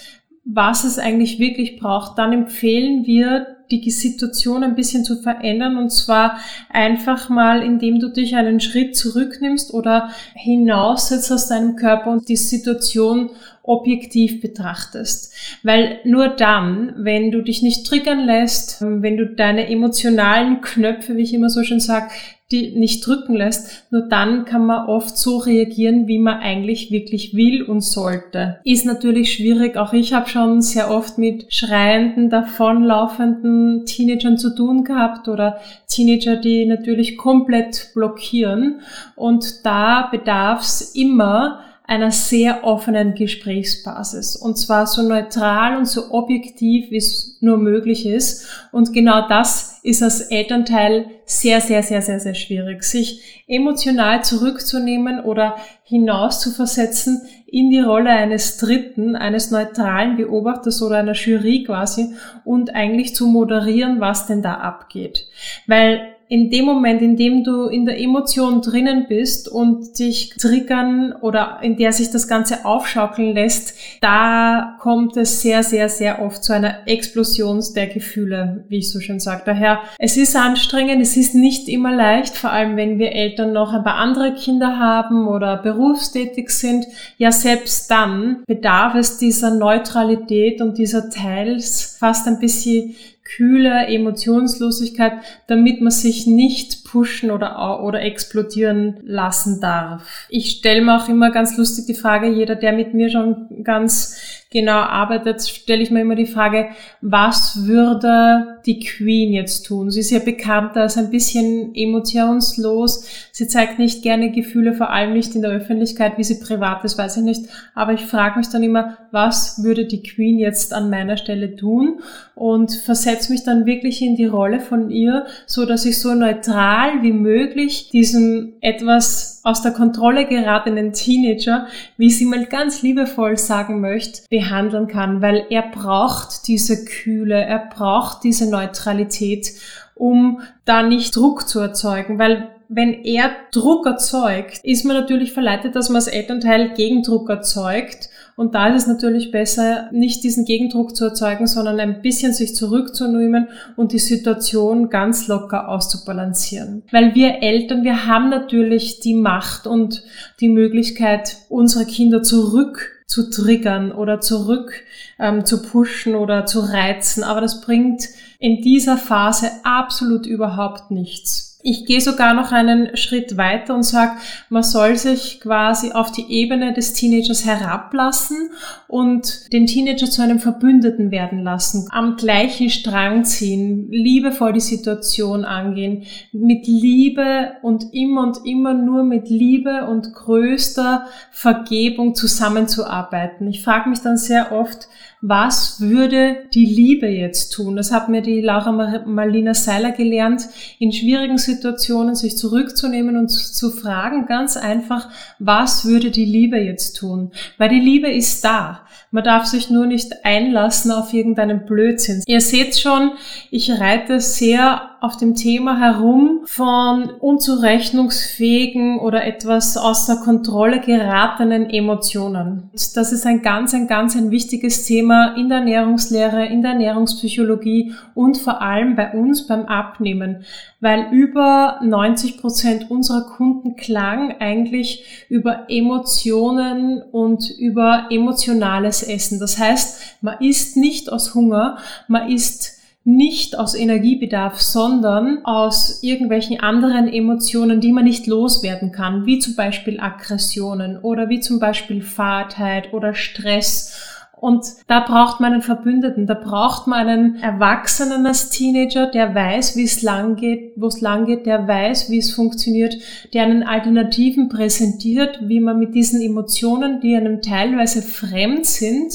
was 0.43 0.83
es 0.83 0.99
eigentlich 0.99 1.39
wirklich 1.39 1.79
braucht, 1.79 2.17
dann 2.17 2.33
empfehlen 2.33 3.05
wir, 3.05 3.57
die 3.69 3.91
Situation 3.91 4.63
ein 4.63 4.75
bisschen 4.75 5.03
zu 5.03 5.17
verändern 5.17 5.77
und 5.77 5.89
zwar 5.89 6.39
einfach 6.69 7.29
mal, 7.29 7.61
indem 7.61 7.99
du 7.99 8.07
dich 8.07 8.35
einen 8.35 8.59
Schritt 8.59 8.95
zurücknimmst 8.95 9.73
oder 9.73 10.09
hinaussetzt 10.35 11.31
aus 11.31 11.47
deinem 11.47 11.75
Körper 11.75 12.11
und 12.11 12.29
die 12.29 12.37
Situation 12.37 13.31
objektiv 13.67 14.41
betrachtest. 14.41 15.33
Weil 15.61 15.99
nur 16.03 16.29
dann, 16.29 16.93
wenn 16.97 17.31
du 17.31 17.41
dich 17.41 17.61
nicht 17.61 17.85
triggern 17.85 18.25
lässt, 18.25 18.81
wenn 18.81 19.17
du 19.17 19.27
deine 19.27 19.69
emotionalen 19.69 20.61
Knöpfe, 20.61 21.17
wie 21.17 21.23
ich 21.23 21.33
immer 21.33 21.49
so 21.49 21.63
schön 21.63 21.79
sage, 21.79 22.09
die 22.51 22.77
nicht 22.77 23.05
drücken 23.05 23.35
lässt, 23.35 23.91
nur 23.91 24.03
dann 24.03 24.45
kann 24.45 24.65
man 24.65 24.87
oft 24.87 25.17
so 25.17 25.37
reagieren, 25.37 26.07
wie 26.07 26.17
man 26.17 26.39
eigentlich 26.39 26.91
wirklich 26.91 27.35
will 27.35 27.61
und 27.61 27.81
sollte. 27.81 28.59
Ist 28.63 28.85
natürlich 28.85 29.33
schwierig. 29.33 29.75
Auch 29.75 29.91
ich 29.91 30.13
habe 30.13 30.29
schon 30.29 30.61
sehr 30.61 30.89
oft 30.89 31.17
mit 31.17 31.53
schreienden, 31.53 32.29
davonlaufenden 32.29 33.85
Teenagern 33.85 34.37
zu 34.37 34.55
tun 34.55 34.85
gehabt 34.85 35.27
oder 35.27 35.59
Teenager, 35.89 36.37
die 36.37 36.65
natürlich 36.65 37.17
komplett 37.17 37.89
blockieren. 37.93 38.79
Und 39.17 39.65
da 39.65 40.07
bedarf 40.09 40.61
es 40.61 40.95
immer 40.95 41.59
einer 41.87 42.11
sehr 42.11 42.65
offenen 42.65 43.15
Gesprächsbasis. 43.15 44.35
Und 44.35 44.57
zwar 44.57 44.87
so 44.87 45.01
neutral 45.01 45.77
und 45.77 45.85
so 45.85 46.11
objektiv, 46.11 46.91
wie 46.91 46.97
es 46.97 47.37
nur 47.39 47.57
möglich 47.57 48.05
ist. 48.05 48.45
Und 48.73 48.91
genau 48.91 49.29
das 49.29 49.79
ist 49.83 50.03
als 50.03 50.19
Elternteil 50.19 51.05
sehr, 51.23 51.61
sehr, 51.61 51.83
sehr, 51.83 52.01
sehr, 52.01 52.19
sehr 52.19 52.35
schwierig. 52.35 52.83
Sich 52.83 53.43
emotional 53.47 54.21
zurückzunehmen 54.21 55.21
oder 55.21 55.55
hinaus 55.83 56.41
zu 56.41 56.51
versetzen 56.51 57.21
in 57.45 57.69
die 57.69 57.79
Rolle 57.79 58.09
eines 58.09 58.57
Dritten, 58.57 59.15
eines 59.15 59.49
neutralen 59.51 60.17
Beobachters 60.17 60.81
oder 60.81 60.97
einer 60.97 61.13
Jury 61.13 61.63
quasi 61.63 62.13
und 62.43 62.75
eigentlich 62.75 63.15
zu 63.15 63.27
moderieren, 63.27 64.01
was 64.01 64.27
denn 64.27 64.41
da 64.41 64.55
abgeht. 64.55 65.29
Weil 65.67 66.16
in 66.29 66.49
dem 66.49 66.65
Moment, 66.65 67.01
in 67.01 67.15
dem 67.15 67.43
du 67.43 67.67
in 67.67 67.85
der 67.85 67.99
Emotion 67.99 68.61
drinnen 68.61 69.05
bist 69.07 69.47
und 69.47 69.97
dich 69.97 70.31
triggern 70.37 71.13
oder 71.21 71.59
in 71.61 71.77
der 71.77 71.93
sich 71.93 72.11
das 72.11 72.27
Ganze 72.27 72.65
aufschaukeln 72.65 73.33
lässt, 73.33 73.75
da 74.01 74.77
kommt 74.79 75.15
es 75.15 75.41
sehr, 75.41 75.63
sehr, 75.63 75.87
sehr 75.87 76.21
oft 76.21 76.43
zu 76.43 76.53
einer 76.53 76.85
Explosion 76.85 77.63
der 77.75 77.87
Gefühle, 77.87 78.65
wie 78.67 78.79
ich 78.79 78.91
so 78.91 78.99
schön 78.99 79.21
sage. 79.21 79.43
Daher, 79.45 79.79
es 79.99 80.17
ist 80.17 80.35
anstrengend, 80.35 81.01
es 81.01 81.15
ist 81.15 81.33
nicht 81.33 81.69
immer 81.69 81.95
leicht, 81.95 82.35
vor 82.35 82.51
allem 82.51 82.75
wenn 82.75 82.99
wir 82.99 83.13
Eltern 83.13 83.53
noch 83.53 83.73
ein 83.73 83.83
paar 83.83 83.95
andere 83.95 84.33
Kinder 84.33 84.77
haben 84.77 85.27
oder 85.27 85.55
berufstätig 85.57 86.49
sind. 86.49 86.85
Ja, 87.17 87.31
selbst 87.31 87.89
dann 87.89 88.43
bedarf 88.47 88.95
es 88.95 89.17
dieser 89.17 89.51
Neutralität 89.51 90.61
und 90.61 90.77
dieser 90.77 91.09
Teils 91.09 91.95
fast 91.97 92.27
ein 92.27 92.39
bisschen 92.39 92.95
kühle 93.27 93.87
Emotionslosigkeit, 93.87 95.13
damit 95.47 95.81
man 95.81 95.91
sich 95.91 96.27
nicht 96.27 96.83
pushen 96.89 97.31
oder, 97.31 97.83
oder 97.83 98.01
explodieren 98.01 98.97
lassen 99.03 99.59
darf. 99.59 100.25
Ich 100.29 100.51
stelle 100.51 100.81
mir 100.81 100.95
auch 100.95 101.09
immer 101.09 101.31
ganz 101.31 101.57
lustig 101.57 101.85
die 101.85 101.93
Frage, 101.93 102.27
jeder, 102.27 102.55
der 102.55 102.71
mit 102.71 102.93
mir 102.93 103.09
schon 103.09 103.63
ganz 103.63 104.17
genau 104.49 104.79
arbeitet, 104.79 105.41
stelle 105.41 105.83
ich 105.83 105.91
mir 105.91 106.01
immer 106.01 106.15
die 106.15 106.25
Frage, 106.25 106.69
was 107.01 107.65
würde 107.65 108.59
die 108.65 108.79
Queen 108.79 109.33
jetzt 109.33 109.65
tun? 109.65 109.91
Sie 109.91 109.99
ist 109.99 110.11
ja 110.11 110.19
bekannt 110.19 110.77
als 110.77 110.97
ein 110.97 111.09
bisschen 111.09 111.75
emotionslos. 111.75 113.05
Sie 113.33 113.47
zeigt 113.47 113.77
nicht 113.77 114.03
gerne 114.03 114.31
Gefühle, 114.31 114.73
vor 114.73 114.89
allem 114.89 115.13
nicht 115.13 115.35
in 115.35 115.41
der 115.41 115.51
Öffentlichkeit, 115.51 116.17
wie 116.17 116.23
sie 116.23 116.39
privat 116.39 116.85
ist, 116.85 116.97
weiß 116.97 117.17
ich 117.17 117.23
nicht. 117.23 117.45
Aber 117.75 117.93
ich 117.93 118.05
frage 118.05 118.37
mich 118.37 118.47
dann 118.47 118.63
immer, 118.63 118.97
was 119.11 119.63
würde 119.63 119.85
die 119.85 120.01
Queen 120.01 120.39
jetzt 120.39 120.73
an 120.73 120.89
meiner 120.89 121.17
Stelle 121.17 121.55
tun? 121.55 121.99
Und 122.33 122.71
versetze 122.71 123.31
mich 123.31 123.43
dann 123.43 123.65
wirklich 123.65 124.01
in 124.01 124.15
die 124.15 124.25
Rolle 124.25 124.59
von 124.59 124.89
ihr, 124.89 125.25
so 125.45 125.65
dass 125.65 125.85
ich 125.85 125.99
so 125.99 126.13
neutral 126.13 126.76
wie 127.01 127.11
möglich 127.11 127.89
diesem 127.89 128.53
etwas 128.61 129.41
aus 129.43 129.61
der 129.61 129.71
Kontrolle 129.71 130.25
geratenen 130.25 130.93
Teenager, 130.93 131.67
wie 131.97 132.09
sie 132.09 132.25
mal 132.25 132.45
ganz 132.45 132.81
liebevoll 132.81 133.37
sagen 133.37 133.81
möchte, 133.81 134.21
behandeln 134.29 134.87
kann, 134.87 135.21
weil 135.21 135.45
er 135.49 135.63
braucht 135.63 136.47
diese 136.47 136.85
Kühle, 136.85 137.35
er 137.35 137.69
braucht 137.73 138.23
diese 138.23 138.49
Neutralität, 138.49 139.51
um 139.95 140.41
da 140.65 140.83
nicht 140.83 141.15
Druck 141.15 141.47
zu 141.47 141.59
erzeugen, 141.59 142.19
weil 142.19 142.49
wenn 142.69 143.05
er 143.05 143.31
Druck 143.51 143.85
erzeugt, 143.85 144.59
ist 144.63 144.83
man 144.83 144.97
natürlich 144.97 145.31
verleitet, 145.31 145.75
dass 145.75 145.89
man 145.89 145.97
als 145.97 146.07
Elternteil 146.07 146.73
Gegendruck 146.73 147.29
erzeugt. 147.29 148.09
Und 148.37 148.53
da 148.53 148.67
ist 148.67 148.83
es 148.83 148.87
natürlich 148.87 149.31
besser, 149.31 149.89
nicht 149.91 150.23
diesen 150.23 150.45
Gegendruck 150.45 150.95
zu 150.95 151.05
erzeugen, 151.05 151.47
sondern 151.47 151.79
ein 151.79 152.03
bisschen 152.03 152.33
sich 152.33 152.53
zurückzunehmen 152.53 153.47
und 153.75 153.93
die 153.93 153.99
Situation 153.99 154.89
ganz 154.91 155.27
locker 155.27 155.67
auszubalancieren. 155.69 156.83
Weil 156.91 157.15
wir 157.15 157.41
Eltern, 157.41 157.83
wir 157.83 158.05
haben 158.05 158.29
natürlich 158.29 158.99
die 158.99 159.15
Macht 159.15 159.65
und 159.65 160.03
die 160.39 160.49
Möglichkeit, 160.49 161.37
unsere 161.49 161.85
Kinder 161.85 162.21
zurück 162.21 162.91
zu 163.07 163.31
triggern 163.31 163.91
oder 163.91 164.21
zurück 164.21 164.71
ähm, 165.17 165.43
zu 165.43 165.63
pushen 165.63 166.13
oder 166.13 166.45
zu 166.45 166.59
reizen. 166.59 167.23
Aber 167.23 167.41
das 167.41 167.61
bringt 167.61 168.07
in 168.37 168.61
dieser 168.61 168.97
Phase 168.97 169.49
absolut 169.63 170.27
überhaupt 170.27 170.91
nichts. 170.91 171.46
Ich 171.69 171.85
gehe 171.85 171.99
sogar 171.99 172.33
noch 172.33 172.53
einen 172.53 172.95
Schritt 172.95 173.35
weiter 173.35 173.75
und 173.75 173.83
sage, 173.83 174.13
man 174.47 174.63
soll 174.63 174.95
sich 174.95 175.41
quasi 175.41 175.91
auf 175.91 176.13
die 176.13 176.31
Ebene 176.31 176.71
des 176.71 176.93
Teenagers 176.93 177.45
herablassen 177.45 178.51
und 178.87 179.51
den 179.51 179.65
Teenager 179.65 180.09
zu 180.09 180.21
einem 180.21 180.39
Verbündeten 180.39 181.11
werden 181.11 181.43
lassen, 181.43 181.89
am 181.91 182.15
gleichen 182.15 182.69
Strang 182.69 183.25
ziehen, 183.25 183.91
liebevoll 183.91 184.53
die 184.53 184.61
Situation 184.61 185.43
angehen, 185.43 186.03
mit 186.31 186.67
Liebe 186.67 187.57
und 187.61 187.87
immer 187.91 188.23
und 188.23 188.45
immer 188.45 188.73
nur 188.73 189.03
mit 189.03 189.29
Liebe 189.29 189.87
und 189.87 190.13
größter 190.13 191.07
Vergebung 191.31 192.15
zusammenzuarbeiten. 192.15 193.45
Ich 193.45 193.61
frage 193.61 193.89
mich 193.89 193.99
dann 193.99 194.15
sehr 194.15 194.53
oft, 194.53 194.87
was 195.21 195.81
würde 195.81 196.43
die 196.53 196.65
Liebe 196.65 197.07
jetzt 197.07 197.49
tun? 197.49 197.75
Das 197.75 197.91
hat 197.91 198.07
mir 198.07 198.21
die 198.21 198.39
Laura 198.39 198.71
Marlina 199.05 199.55
Seiler 199.55 199.91
gelernt, 199.91 200.43
in 200.77 200.91
schwierigen 200.91 201.39
Situationen 201.39 202.13
sich 202.13 202.37
zurückzunehmen 202.37 203.17
und 203.17 203.29
zu 203.29 203.71
fragen, 203.71 204.27
ganz 204.27 204.57
einfach, 204.57 205.09
was 205.39 205.85
würde 205.85 206.11
die 206.11 206.25
Liebe 206.25 206.57
jetzt 206.57 206.97
tun? 206.97 207.31
Weil 207.57 207.69
die 207.69 207.79
Liebe 207.79 208.11
ist 208.11 208.45
da. 208.45 208.81
Man 209.09 209.23
darf 209.23 209.45
sich 209.45 209.69
nur 209.69 209.87
nicht 209.87 210.25
einlassen 210.25 210.91
auf 210.91 211.13
irgendeinen 211.13 211.65
Blödsinn. 211.65 212.21
Ihr 212.27 212.41
seht 212.41 212.77
schon, 212.77 213.11
ich 213.49 213.71
reite 213.71 214.19
sehr 214.19 214.96
auf 214.99 215.17
dem 215.17 215.35
Thema 215.35 215.79
herum 215.79 216.41
von 216.45 217.09
unzurechnungsfähigen 217.09 218.99
oder 218.99 219.25
etwas 219.25 219.77
außer 219.77 220.17
Kontrolle 220.17 220.79
geratenen 220.79 221.69
Emotionen. 221.69 222.69
Das 222.73 223.11
ist 223.11 223.25
ein 223.25 223.41
ganz, 223.41 223.73
ein 223.73 223.87
ganz 223.87 224.15
ein 224.15 224.31
wichtiges 224.31 224.85
Thema 224.85 225.35
in 225.35 225.49
der 225.49 225.59
Ernährungslehre, 225.59 226.45
in 226.47 226.61
der 226.61 226.71
Ernährungspsychologie 226.71 227.93
und 228.15 228.37
vor 228.37 228.61
allem 228.61 228.95
bei 228.95 229.11
uns 229.11 229.45
beim 229.45 229.65
Abnehmen, 229.65 230.43
weil 230.79 231.07
über 231.11 231.79
90 231.83 232.39
Prozent 232.39 232.89
unserer 232.89 233.21
Kunden 233.21 233.75
klagen 233.75 234.35
eigentlich 234.39 235.25
über 235.29 235.69
Emotionen 235.69 237.01
und 237.01 237.49
über 237.49 238.07
emotionales 238.09 239.03
Essen. 239.03 239.39
Das 239.39 239.57
heißt, 239.57 240.17
man 240.21 240.39
isst 240.39 240.77
nicht 240.77 241.11
aus 241.11 241.35
Hunger, 241.35 241.77
man 242.07 242.29
isst 242.29 242.76
nicht 243.07 243.57
aus 243.57 243.73
Energiebedarf, 243.73 244.59
sondern 244.59 245.45
aus 245.45 246.03
irgendwelchen 246.03 246.59
anderen 246.59 247.07
Emotionen, 247.07 247.79
die 247.79 247.93
man 247.93 248.03
nicht 248.03 248.27
loswerden 248.27 248.91
kann, 248.91 249.25
wie 249.25 249.39
zum 249.39 249.55
Beispiel 249.55 250.01
Aggressionen 250.01 250.97
oder 250.97 251.29
wie 251.29 251.39
zum 251.39 251.57
Beispiel 251.57 252.01
Fahrtheit 252.01 252.91
oder 252.91 253.13
Stress. 253.13 253.97
Und 254.33 254.65
da 254.87 254.99
braucht 254.99 255.39
man 255.39 255.53
einen 255.53 255.61
Verbündeten, 255.61 256.27
da 256.27 256.33
braucht 256.33 256.87
man 256.87 257.07
einen 257.07 257.35
Erwachsenen 257.37 258.27
als 258.27 258.49
Teenager, 258.49 259.07
der 259.09 259.33
weiß, 259.33 259.77
wie 259.77 259.85
es 259.85 260.01
lang 260.01 260.35
geht, 260.35 260.73
wo 260.75 260.87
es 260.87 260.99
lang 260.99 261.25
geht, 261.25 261.45
der 261.45 261.65
weiß, 261.65 262.11
wie 262.11 262.17
es 262.17 262.33
funktioniert, 262.33 262.97
der 263.33 263.43
einen 263.43 263.63
Alternativen 263.63 264.49
präsentiert, 264.49 265.39
wie 265.43 265.61
man 265.61 265.79
mit 265.79 265.95
diesen 265.95 266.21
Emotionen, 266.21 266.99
die 266.99 267.15
einem 267.15 267.41
teilweise 267.41 268.01
fremd 268.01 268.65
sind, 268.65 269.13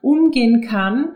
umgehen 0.00 0.62
kann, 0.62 1.10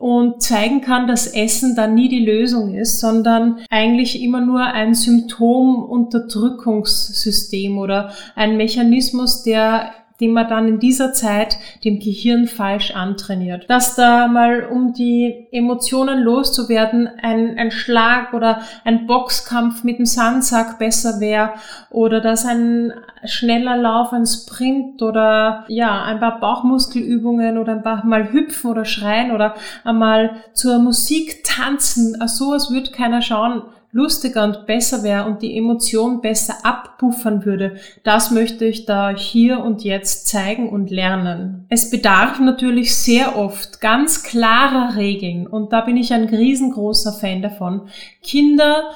und 0.00 0.42
zeigen 0.42 0.80
kann, 0.80 1.06
dass 1.06 1.26
Essen 1.26 1.76
dann 1.76 1.94
nie 1.94 2.08
die 2.08 2.24
Lösung 2.24 2.74
ist, 2.74 3.00
sondern 3.00 3.58
eigentlich 3.68 4.22
immer 4.22 4.40
nur 4.40 4.62
ein 4.62 4.94
Symptomunterdrückungssystem 4.94 7.76
oder 7.76 8.14
ein 8.34 8.56
Mechanismus, 8.56 9.42
der 9.42 9.92
den 10.20 10.32
man 10.32 10.48
dann 10.48 10.68
in 10.68 10.78
dieser 10.78 11.12
Zeit 11.12 11.56
dem 11.84 11.98
Gehirn 11.98 12.46
falsch 12.46 12.92
antrainiert. 12.92 13.68
Dass 13.68 13.94
da 13.96 14.28
mal, 14.28 14.64
um 14.64 14.92
die 14.92 15.46
Emotionen 15.50 16.20
loszuwerden, 16.20 17.08
ein, 17.22 17.56
ein 17.58 17.70
Schlag 17.70 18.34
oder 18.34 18.60
ein 18.84 19.06
Boxkampf 19.06 19.84
mit 19.84 19.98
dem 19.98 20.06
Sandsack 20.06 20.78
besser 20.78 21.20
wäre 21.20 21.54
oder 21.90 22.20
dass 22.20 22.44
ein 22.44 22.92
schneller 23.24 23.76
Lauf, 23.76 24.12
ein 24.12 24.26
Sprint 24.26 25.02
oder 25.02 25.64
ja, 25.68 26.04
ein 26.04 26.20
paar 26.20 26.40
Bauchmuskelübungen 26.40 27.58
oder 27.58 27.72
ein 27.72 27.82
paar 27.82 28.04
mal 28.04 28.32
hüpfen 28.32 28.70
oder 28.70 28.84
schreien 28.84 29.30
oder 29.30 29.54
einmal 29.84 30.36
zur 30.52 30.78
Musik 30.78 31.44
tanzen, 31.44 32.20
also 32.20 32.46
sowas 32.46 32.70
wird 32.70 32.92
keiner 32.92 33.22
schauen 33.22 33.62
lustiger 33.92 34.44
und 34.44 34.66
besser 34.66 35.02
wäre 35.02 35.26
und 35.26 35.42
die 35.42 35.56
Emotion 35.56 36.20
besser 36.20 36.64
abpuffern 36.64 37.44
würde, 37.44 37.76
das 38.04 38.30
möchte 38.30 38.64
ich 38.64 38.86
da 38.86 39.10
hier 39.10 39.60
und 39.60 39.82
jetzt 39.82 40.28
zeigen 40.28 40.68
und 40.68 40.90
lernen. 40.90 41.66
Es 41.68 41.90
bedarf 41.90 42.38
natürlich 42.38 42.94
sehr 42.94 43.36
oft 43.36 43.80
ganz 43.80 44.22
klarer 44.22 44.96
Regeln 44.96 45.46
und 45.46 45.72
da 45.72 45.80
bin 45.80 45.96
ich 45.96 46.12
ein 46.12 46.24
riesengroßer 46.24 47.12
Fan 47.12 47.42
davon. 47.42 47.88
Kinder, 48.22 48.90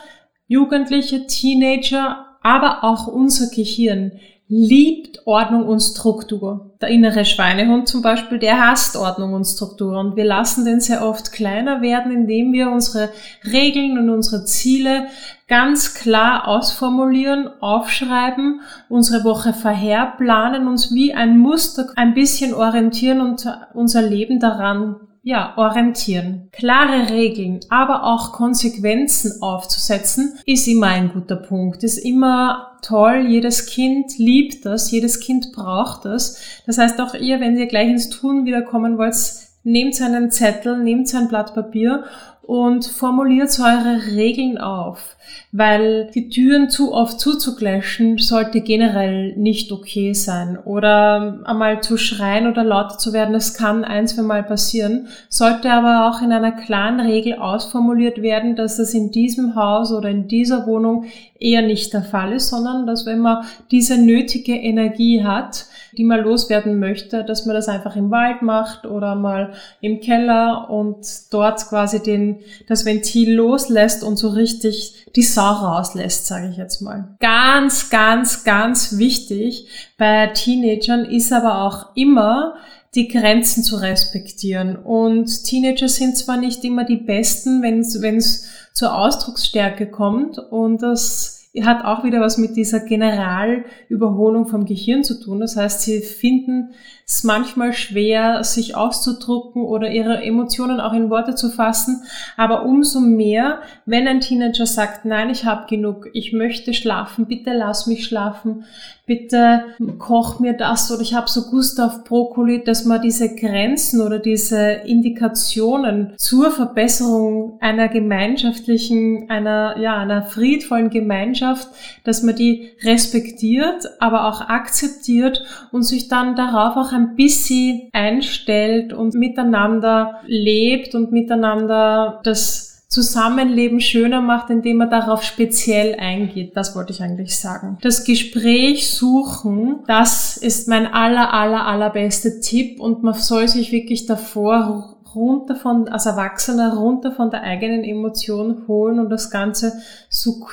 Jugendliche, 0.46 1.26
Teenager, 1.26 2.26
aber 2.42 2.84
auch 2.84 3.06
unser 3.06 3.48
Gehirn 3.54 4.12
liebt 4.48 5.26
Ordnung 5.26 5.66
und 5.66 5.80
Struktur. 5.80 6.76
Der 6.80 6.90
innere 6.90 7.24
Schweinehund 7.24 7.88
zum 7.88 8.02
Beispiel, 8.02 8.38
der 8.38 8.60
hasst 8.60 8.94
Ordnung 8.96 9.32
und 9.32 9.46
Struktur 9.46 9.98
und 9.98 10.16
wir 10.16 10.24
lassen 10.24 10.66
den 10.66 10.80
sehr 10.80 11.06
oft 11.06 11.32
kleiner 11.32 11.80
werden, 11.80 12.12
indem 12.12 12.52
wir 12.52 12.70
unsere 12.70 13.08
Regeln 13.50 13.98
und 13.98 14.10
unsere 14.10 14.44
Ziele 14.44 15.06
ganz 15.48 15.94
klar 15.94 16.46
ausformulieren, 16.46 17.48
aufschreiben, 17.60 18.60
unsere 18.90 19.24
Woche 19.24 19.54
vorherplanen, 19.54 20.68
uns 20.68 20.92
wie 20.92 21.14
ein 21.14 21.38
Muster 21.38 21.88
ein 21.96 22.12
bisschen 22.12 22.52
orientieren 22.52 23.22
und 23.22 23.46
unser 23.72 24.02
Leben 24.02 24.40
daran 24.40 24.96
ja, 25.26 25.54
orientieren. 25.56 26.50
Klare 26.52 27.08
Regeln, 27.08 27.60
aber 27.70 28.04
auch 28.04 28.32
Konsequenzen 28.32 29.40
aufzusetzen, 29.40 30.38
ist 30.44 30.68
immer 30.68 30.88
ein 30.88 31.12
guter 31.14 31.36
Punkt. 31.36 31.82
Ist 31.82 31.96
immer 31.96 32.78
toll. 32.82 33.24
Jedes 33.26 33.64
Kind 33.64 34.18
liebt 34.18 34.66
das. 34.66 34.90
Jedes 34.90 35.20
Kind 35.20 35.50
braucht 35.52 36.04
das. 36.04 36.38
Das 36.66 36.76
heißt 36.76 37.00
auch 37.00 37.14
ihr, 37.14 37.40
wenn 37.40 37.56
ihr 37.56 37.66
gleich 37.66 37.88
ins 37.88 38.10
Tun 38.10 38.44
wiederkommen 38.44 38.98
wollt, 38.98 39.16
nehmt 39.62 39.98
einen 40.02 40.30
Zettel, 40.30 40.76
nehmt 40.76 41.12
ein 41.14 41.28
Blatt 41.28 41.54
Papier 41.54 42.04
und 42.46 42.84
formuliert 42.84 43.58
eure 43.58 44.14
Regeln 44.14 44.58
auf, 44.58 45.16
weil 45.52 46.10
die 46.14 46.28
Türen 46.28 46.68
zu 46.68 46.92
oft 46.92 47.18
zuzugläschen 47.18 48.18
sollte 48.18 48.60
generell 48.60 49.34
nicht 49.36 49.72
okay 49.72 50.12
sein. 50.12 50.58
Oder 50.58 51.40
einmal 51.44 51.82
zu 51.82 51.96
schreien 51.96 52.46
oder 52.46 52.62
lauter 52.62 52.98
zu 52.98 53.12
werden, 53.12 53.32
das 53.32 53.54
kann 53.54 53.84
ein, 53.84 54.06
zwei 54.06 54.22
Mal 54.22 54.42
passieren, 54.42 55.08
sollte 55.28 55.70
aber 55.70 56.08
auch 56.08 56.22
in 56.22 56.32
einer 56.32 56.52
klaren 56.52 57.00
Regel 57.00 57.34
ausformuliert 57.34 58.20
werden, 58.20 58.56
dass 58.56 58.76
das 58.76 58.92
in 58.92 59.10
diesem 59.10 59.54
Haus 59.54 59.92
oder 59.92 60.10
in 60.10 60.28
dieser 60.28 60.66
Wohnung 60.66 61.06
eher 61.38 61.62
nicht 61.62 61.92
der 61.92 62.02
Fall 62.02 62.32
ist, 62.32 62.48
sondern 62.48 62.86
dass 62.86 63.06
wenn 63.06 63.20
man 63.20 63.44
diese 63.70 63.98
nötige 63.98 64.54
Energie 64.54 65.24
hat, 65.24 65.66
die 65.96 66.04
man 66.04 66.20
loswerden 66.20 66.78
möchte, 66.78 67.24
dass 67.24 67.46
man 67.46 67.54
das 67.54 67.68
einfach 67.68 67.96
im 67.96 68.10
Wald 68.10 68.42
macht 68.42 68.86
oder 68.86 69.14
mal 69.14 69.52
im 69.80 70.00
Keller 70.00 70.68
und 70.70 71.06
dort 71.30 71.66
quasi 71.68 72.02
den, 72.02 72.33
das 72.66 72.84
Ventil 72.84 73.34
loslässt 73.34 74.02
und 74.02 74.16
so 74.16 74.30
richtig 74.30 75.06
die 75.14 75.22
Sau 75.22 75.50
rauslässt, 75.50 76.26
sage 76.26 76.48
ich 76.50 76.56
jetzt 76.56 76.80
mal. 76.80 77.16
Ganz, 77.20 77.90
ganz, 77.90 78.44
ganz 78.44 78.98
wichtig 78.98 79.68
bei 79.98 80.28
Teenagern 80.28 81.04
ist 81.04 81.32
aber 81.32 81.62
auch 81.62 81.94
immer, 81.96 82.54
die 82.94 83.08
Grenzen 83.08 83.64
zu 83.64 83.76
respektieren. 83.76 84.76
Und 84.76 85.44
Teenager 85.44 85.88
sind 85.88 86.16
zwar 86.16 86.36
nicht 86.36 86.64
immer 86.64 86.84
die 86.84 86.96
Besten, 86.96 87.62
wenn 87.62 87.80
es 87.80 88.48
zur 88.72 88.96
Ausdrucksstärke 88.96 89.90
kommt 89.90 90.38
und 90.38 90.82
das 90.82 91.34
hat 91.62 91.84
auch 91.84 92.02
wieder 92.02 92.20
was 92.20 92.36
mit 92.36 92.56
dieser 92.56 92.80
Generalüberholung 92.80 94.46
vom 94.48 94.64
Gehirn 94.64 95.04
zu 95.04 95.20
tun. 95.20 95.40
Das 95.40 95.56
heißt, 95.56 95.82
sie 95.82 96.00
finden 96.00 96.70
es 97.06 97.22
manchmal 97.22 97.72
schwer, 97.74 98.44
sich 98.44 98.76
auszudrucken 98.76 99.62
oder 99.62 99.90
ihre 99.90 100.22
Emotionen 100.22 100.80
auch 100.80 100.94
in 100.94 101.10
Worte 101.10 101.34
zu 101.34 101.50
fassen. 101.50 102.02
Aber 102.36 102.64
umso 102.64 103.00
mehr, 103.00 103.60
wenn 103.84 104.08
ein 104.08 104.20
Teenager 104.20 104.66
sagt, 104.66 105.04
nein, 105.04 105.28
ich 105.28 105.44
habe 105.44 105.66
genug, 105.68 106.08
ich 106.14 106.32
möchte 106.32 106.72
schlafen, 106.72 107.26
bitte 107.26 107.52
lass 107.52 107.86
mich 107.86 108.06
schlafen, 108.06 108.64
bitte 109.06 109.64
koch 109.98 110.40
mir 110.40 110.54
das 110.54 110.90
oder 110.90 111.02
ich 111.02 111.12
habe 111.12 111.28
so 111.28 111.50
Gust 111.50 111.78
auf 111.78 112.04
Brokkoli, 112.04 112.64
dass 112.64 112.86
man 112.86 113.02
diese 113.02 113.34
Grenzen 113.34 114.00
oder 114.00 114.18
diese 114.18 114.58
Indikationen 114.58 116.14
zur 116.16 116.50
Verbesserung 116.50 117.58
einer 117.60 117.88
gemeinschaftlichen, 117.88 119.28
einer, 119.28 119.76
ja, 119.78 119.98
einer 119.98 120.22
friedvollen 120.22 120.88
Gemeinschaft, 120.88 121.68
dass 122.04 122.22
man 122.22 122.34
die 122.34 122.70
respektiert, 122.82 123.84
aber 124.00 124.26
auch 124.26 124.40
akzeptiert 124.40 125.44
und 125.70 125.82
sich 125.82 126.08
dann 126.08 126.34
darauf 126.34 126.76
auch 126.76 126.92
ein 126.94 127.16
bisschen 127.16 127.90
einstellt 127.92 128.92
und 128.92 129.14
miteinander 129.14 130.20
lebt 130.26 130.94
und 130.94 131.12
miteinander 131.12 132.20
das 132.24 132.74
Zusammenleben 132.88 133.80
schöner 133.80 134.20
macht, 134.20 134.50
indem 134.50 134.76
man 134.76 134.88
darauf 134.88 135.24
speziell 135.24 135.96
eingeht. 135.98 136.56
Das 136.56 136.76
wollte 136.76 136.92
ich 136.92 137.02
eigentlich 137.02 137.36
sagen. 137.36 137.76
Das 137.82 138.04
Gespräch 138.04 138.88
suchen, 138.88 139.80
das 139.88 140.36
ist 140.36 140.68
mein 140.68 140.86
aller, 140.86 141.34
aller, 141.34 141.66
allerbeste 141.66 142.40
Tipp 142.40 142.78
und 142.78 143.02
man 143.02 143.14
soll 143.14 143.48
sich 143.48 143.72
wirklich 143.72 144.06
davor 144.06 144.94
runter 145.14 145.56
von, 145.56 145.88
als 145.88 146.06
Erwachsener 146.06 146.74
runter 146.74 147.12
von 147.12 147.30
der 147.30 147.42
eigenen 147.42 147.84
Emotion 147.84 148.66
holen 148.68 148.98
und 148.98 149.10
das 149.10 149.30
Ganze 149.30 149.72
so 150.08 150.46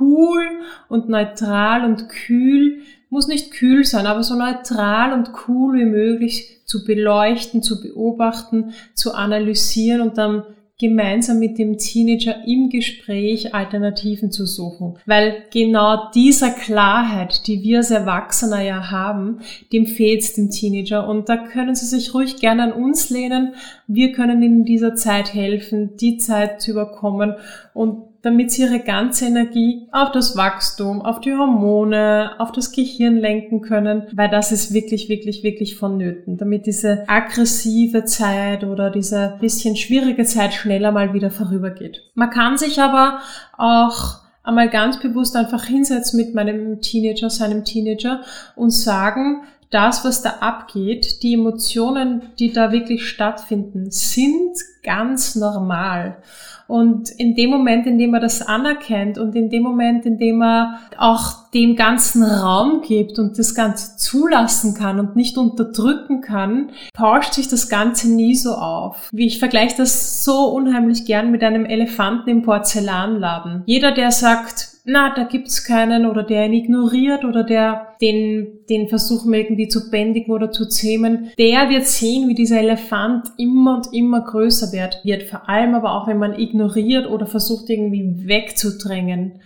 cool 0.00 0.42
und 0.88 1.08
neutral 1.08 1.84
und 1.84 2.08
kühl, 2.08 2.80
muss 3.10 3.26
nicht 3.26 3.50
kühl 3.50 3.84
sein, 3.84 4.06
aber 4.06 4.22
so 4.22 4.36
neutral 4.36 5.12
und 5.12 5.32
cool 5.48 5.78
wie 5.78 5.84
möglich 5.84 6.60
zu 6.64 6.84
beleuchten, 6.84 7.62
zu 7.62 7.80
beobachten, 7.80 8.72
zu 8.94 9.12
analysieren 9.14 10.00
und 10.00 10.16
dann 10.16 10.44
gemeinsam 10.80 11.38
mit 11.38 11.58
dem 11.58 11.76
Teenager 11.76 12.36
im 12.46 12.70
Gespräch 12.70 13.54
Alternativen 13.54 14.32
zu 14.32 14.46
suchen. 14.46 14.96
Weil 15.04 15.44
genau 15.52 16.10
dieser 16.14 16.50
Klarheit, 16.50 17.46
die 17.46 17.62
wir 17.62 17.78
als 17.78 17.90
Erwachsene 17.90 18.66
ja 18.66 18.90
haben, 18.90 19.40
dem 19.72 19.86
fehlt 19.86 20.22
es 20.22 20.32
dem 20.32 20.48
Teenager. 20.50 21.06
Und 21.06 21.28
da 21.28 21.36
können 21.36 21.74
Sie 21.74 21.84
sich 21.84 22.14
ruhig 22.14 22.36
gerne 22.36 22.62
an 22.62 22.72
uns 22.72 23.10
lehnen. 23.10 23.54
Wir 23.86 24.12
können 24.12 24.42
Ihnen 24.42 24.60
in 24.60 24.64
dieser 24.64 24.94
Zeit 24.94 25.34
helfen, 25.34 25.96
die 25.98 26.16
Zeit 26.16 26.62
zu 26.62 26.70
überkommen 26.70 27.34
und 27.74 28.09
damit 28.22 28.50
sie 28.52 28.62
ihre 28.62 28.80
ganze 28.80 29.26
Energie 29.26 29.88
auf 29.92 30.12
das 30.12 30.36
Wachstum, 30.36 31.02
auf 31.02 31.20
die 31.20 31.34
Hormone, 31.34 32.32
auf 32.38 32.52
das 32.52 32.72
Gehirn 32.72 33.16
lenken 33.16 33.62
können, 33.62 34.04
weil 34.12 34.28
das 34.28 34.52
ist 34.52 34.74
wirklich, 34.74 35.08
wirklich, 35.08 35.42
wirklich 35.42 35.76
vonnöten, 35.76 36.36
damit 36.36 36.66
diese 36.66 37.08
aggressive 37.08 38.04
Zeit 38.04 38.64
oder 38.64 38.90
diese 38.90 39.36
bisschen 39.40 39.76
schwierige 39.76 40.24
Zeit 40.24 40.52
schneller 40.52 40.92
mal 40.92 41.14
wieder 41.14 41.30
vorübergeht. 41.30 42.02
Man 42.14 42.30
kann 42.30 42.58
sich 42.58 42.80
aber 42.80 43.20
auch 43.56 44.20
einmal 44.42 44.68
ganz 44.68 45.00
bewusst 45.00 45.36
einfach 45.36 45.64
hinsetzen 45.64 46.18
mit 46.18 46.34
meinem 46.34 46.80
Teenager, 46.80 47.30
seinem 47.30 47.64
Teenager 47.64 48.20
und 48.56 48.70
sagen, 48.70 49.42
das, 49.70 50.04
was 50.04 50.20
da 50.22 50.38
abgeht, 50.40 51.22
die 51.22 51.34
Emotionen, 51.34 52.22
die 52.38 52.52
da 52.52 52.72
wirklich 52.72 53.08
stattfinden, 53.08 53.90
sind 53.90 54.56
ganz 54.82 55.36
normal. 55.36 56.16
Und 56.70 57.10
in 57.10 57.34
dem 57.34 57.50
Moment, 57.50 57.86
in 57.86 57.98
dem 57.98 58.14
er 58.14 58.20
das 58.20 58.42
anerkennt 58.42 59.18
und 59.18 59.34
in 59.34 59.50
dem 59.50 59.64
Moment, 59.64 60.06
in 60.06 60.18
dem 60.18 60.40
er 60.40 60.78
auch 60.96 61.50
dem 61.50 61.74
ganzen 61.74 62.22
Raum 62.22 62.82
gibt 62.82 63.18
und 63.18 63.36
das 63.38 63.56
Ganze 63.56 63.96
zulassen 63.96 64.74
kann 64.74 65.00
und 65.00 65.16
nicht 65.16 65.36
unterdrücken 65.36 66.20
kann, 66.20 66.70
tauscht 66.94 67.34
sich 67.34 67.48
das 67.48 67.68
Ganze 67.68 68.08
nie 68.08 68.36
so 68.36 68.52
auf. 68.52 69.08
Wie 69.10 69.26
ich 69.26 69.40
vergleiche 69.40 69.78
das 69.78 70.24
so 70.24 70.46
unheimlich 70.46 71.06
gern 71.06 71.32
mit 71.32 71.42
einem 71.42 71.64
Elefanten 71.64 72.30
im 72.30 72.42
Porzellanladen. 72.42 73.64
Jeder, 73.66 73.90
der 73.90 74.12
sagt, 74.12 74.69
na, 74.84 75.14
da 75.14 75.24
gibt's 75.24 75.64
keinen 75.64 76.06
oder 76.06 76.22
der 76.22 76.46
ihn 76.46 76.52
ignoriert 76.52 77.24
oder 77.24 77.44
der 77.44 77.88
den, 78.00 78.60
den 78.68 78.88
versuchen 78.88 79.30
wir 79.30 79.40
irgendwie 79.40 79.68
zu 79.68 79.90
bändigen 79.90 80.32
oder 80.32 80.50
zu 80.50 80.66
zähmen, 80.66 81.30
der 81.38 81.68
wird 81.68 81.86
sehen, 81.86 82.28
wie 82.28 82.34
dieser 82.34 82.60
Elefant 82.60 83.28
immer 83.36 83.76
und 83.76 83.92
immer 83.92 84.22
größer 84.22 84.72
wird, 84.72 85.00
wird. 85.04 85.24
Vor 85.24 85.48
allem 85.48 85.74
aber 85.74 85.94
auch, 85.94 86.06
wenn 86.06 86.18
man 86.18 86.38
ignoriert 86.38 87.06
oder 87.06 87.26
versucht 87.26 87.68
irgendwie 87.68 88.26
wegzudrängen. 88.26 89.40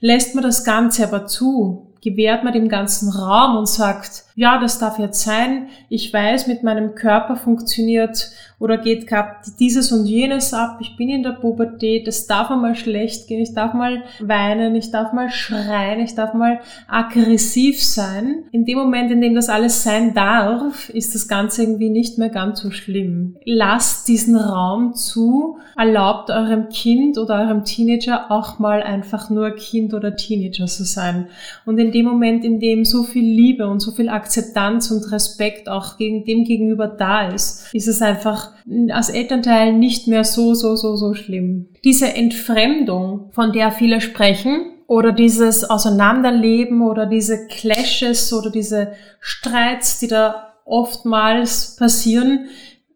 Lässt 0.00 0.34
man 0.34 0.44
das 0.44 0.64
Ganze 0.64 1.06
aber 1.06 1.26
zu, 1.26 1.88
gewährt 2.02 2.44
man 2.44 2.52
dem 2.52 2.68
ganzen 2.68 3.10
Raum 3.10 3.56
und 3.56 3.68
sagt, 3.68 4.24
ja, 4.38 4.60
das 4.60 4.78
darf 4.78 5.00
jetzt 5.00 5.24
sein, 5.24 5.66
ich 5.88 6.12
weiß, 6.12 6.46
mit 6.46 6.62
meinem 6.62 6.94
Körper 6.94 7.34
funktioniert 7.34 8.30
oder 8.60 8.78
geht 8.78 9.08
gerade 9.08 9.32
dieses 9.58 9.90
und 9.90 10.06
jenes 10.06 10.54
ab, 10.54 10.78
ich 10.80 10.96
bin 10.96 11.08
in 11.08 11.24
der 11.24 11.32
Pubertät, 11.32 12.06
es 12.06 12.28
darf 12.28 12.48
einmal 12.48 12.76
schlecht 12.76 13.26
gehen, 13.26 13.40
ich 13.40 13.52
darf 13.52 13.74
mal 13.74 14.04
weinen, 14.20 14.76
ich 14.76 14.92
darf 14.92 15.12
mal 15.12 15.28
schreien, 15.30 15.98
ich 15.98 16.14
darf 16.14 16.34
mal 16.34 16.60
aggressiv 16.86 17.82
sein. 17.82 18.44
In 18.52 18.64
dem 18.64 18.78
Moment, 18.78 19.10
in 19.10 19.20
dem 19.20 19.34
das 19.34 19.48
alles 19.48 19.82
sein 19.82 20.14
darf, 20.14 20.88
ist 20.90 21.16
das 21.16 21.26
Ganze 21.26 21.62
irgendwie 21.62 21.90
nicht 21.90 22.18
mehr 22.18 22.30
ganz 22.30 22.60
so 22.60 22.70
schlimm. 22.70 23.36
Lasst 23.44 24.06
diesen 24.06 24.36
Raum 24.36 24.94
zu, 24.94 25.58
erlaubt 25.76 26.30
eurem 26.30 26.68
Kind 26.68 27.18
oder 27.18 27.40
eurem 27.40 27.64
Teenager 27.64 28.30
auch 28.30 28.60
mal 28.60 28.84
einfach 28.84 29.30
nur 29.30 29.50
Kind 29.50 29.94
oder 29.94 30.14
Teenager 30.14 30.66
zu 30.66 30.84
sein. 30.84 31.26
Und 31.64 31.78
in 31.78 31.90
dem 31.90 32.06
Moment, 32.06 32.44
in 32.44 32.60
dem 32.60 32.84
so 32.84 33.02
viel 33.02 33.24
Liebe 33.24 33.66
und 33.66 33.80
so 33.80 33.90
viel 33.90 34.08
Akzeptanz 34.08 34.27
Akzeptanz 34.28 34.90
und 34.90 35.10
Respekt 35.10 35.70
auch 35.70 35.96
gegen 35.96 36.26
dem 36.26 36.44
gegenüber 36.44 36.86
da 36.86 37.28
ist, 37.28 37.74
ist 37.74 37.88
es 37.88 38.02
einfach 38.02 38.52
als 38.90 39.08
Elternteil 39.08 39.72
nicht 39.72 40.06
mehr 40.06 40.22
so, 40.22 40.52
so, 40.52 40.76
so, 40.76 40.96
so 40.96 41.14
schlimm. 41.14 41.68
Diese 41.82 42.14
Entfremdung, 42.14 43.30
von 43.32 43.52
der 43.52 43.72
viele 43.72 44.02
sprechen, 44.02 44.74
oder 44.86 45.12
dieses 45.12 45.68
Auseinanderleben 45.68 46.82
oder 46.82 47.06
diese 47.06 47.46
Clashes 47.46 48.32
oder 48.32 48.50
diese 48.50 48.92
Streits, 49.20 49.98
die 49.98 50.08
da 50.08 50.54
oftmals 50.64 51.76
passieren, 51.76 52.46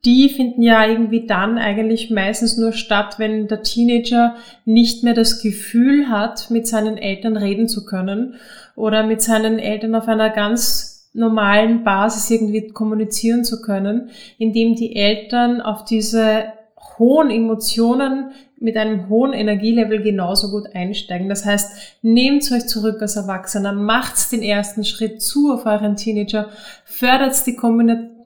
die 0.04 0.30
finden 0.30 0.62
ja 0.62 0.86
irgendwie 0.86 1.26
dann 1.26 1.58
eigentlich 1.58 2.10
meistens 2.10 2.56
nur 2.56 2.72
statt, 2.72 3.18
wenn 3.18 3.46
der 3.46 3.62
Teenager 3.62 4.36
nicht 4.64 5.04
mehr 5.04 5.14
das 5.14 5.42
Gefühl 5.42 6.08
hat, 6.08 6.50
mit 6.50 6.66
seinen 6.66 6.98
Eltern 6.98 7.36
reden 7.36 7.68
zu 7.68 7.84
können 7.84 8.34
oder 8.74 9.06
mit 9.06 9.22
seinen 9.22 9.58
Eltern 9.58 9.94
auf 9.94 10.08
einer 10.08 10.30
ganz 10.30 10.91
normalen 11.14 11.85
Basis 11.85 12.31
irgendwie 12.31 12.68
kommunizieren 12.68 13.44
zu 13.44 13.61
können, 13.61 14.11
indem 14.38 14.75
die 14.75 14.96
Eltern 14.96 15.61
auf 15.61 15.85
diese 15.85 16.44
hohen 16.98 17.31
Emotionen 17.31 18.33
mit 18.59 18.77
einem 18.77 19.09
hohen 19.09 19.33
Energielevel 19.33 20.03
genauso 20.03 20.51
gut 20.51 20.75
einsteigen. 20.75 21.29
Das 21.29 21.44
heißt, 21.44 21.98
nehmt 22.03 22.51
euch 22.53 22.66
zurück 22.66 23.03
als 23.03 23.16
Erwachsener, 23.16 23.72
macht 23.72 24.31
den 24.31 24.42
ersten 24.42 24.85
Schritt 24.85 25.20
zu 25.20 25.53
auf 25.53 25.66
euren 25.66 25.96
Teenager, 25.96 26.48
fördert 26.85 27.44
die 27.46 27.57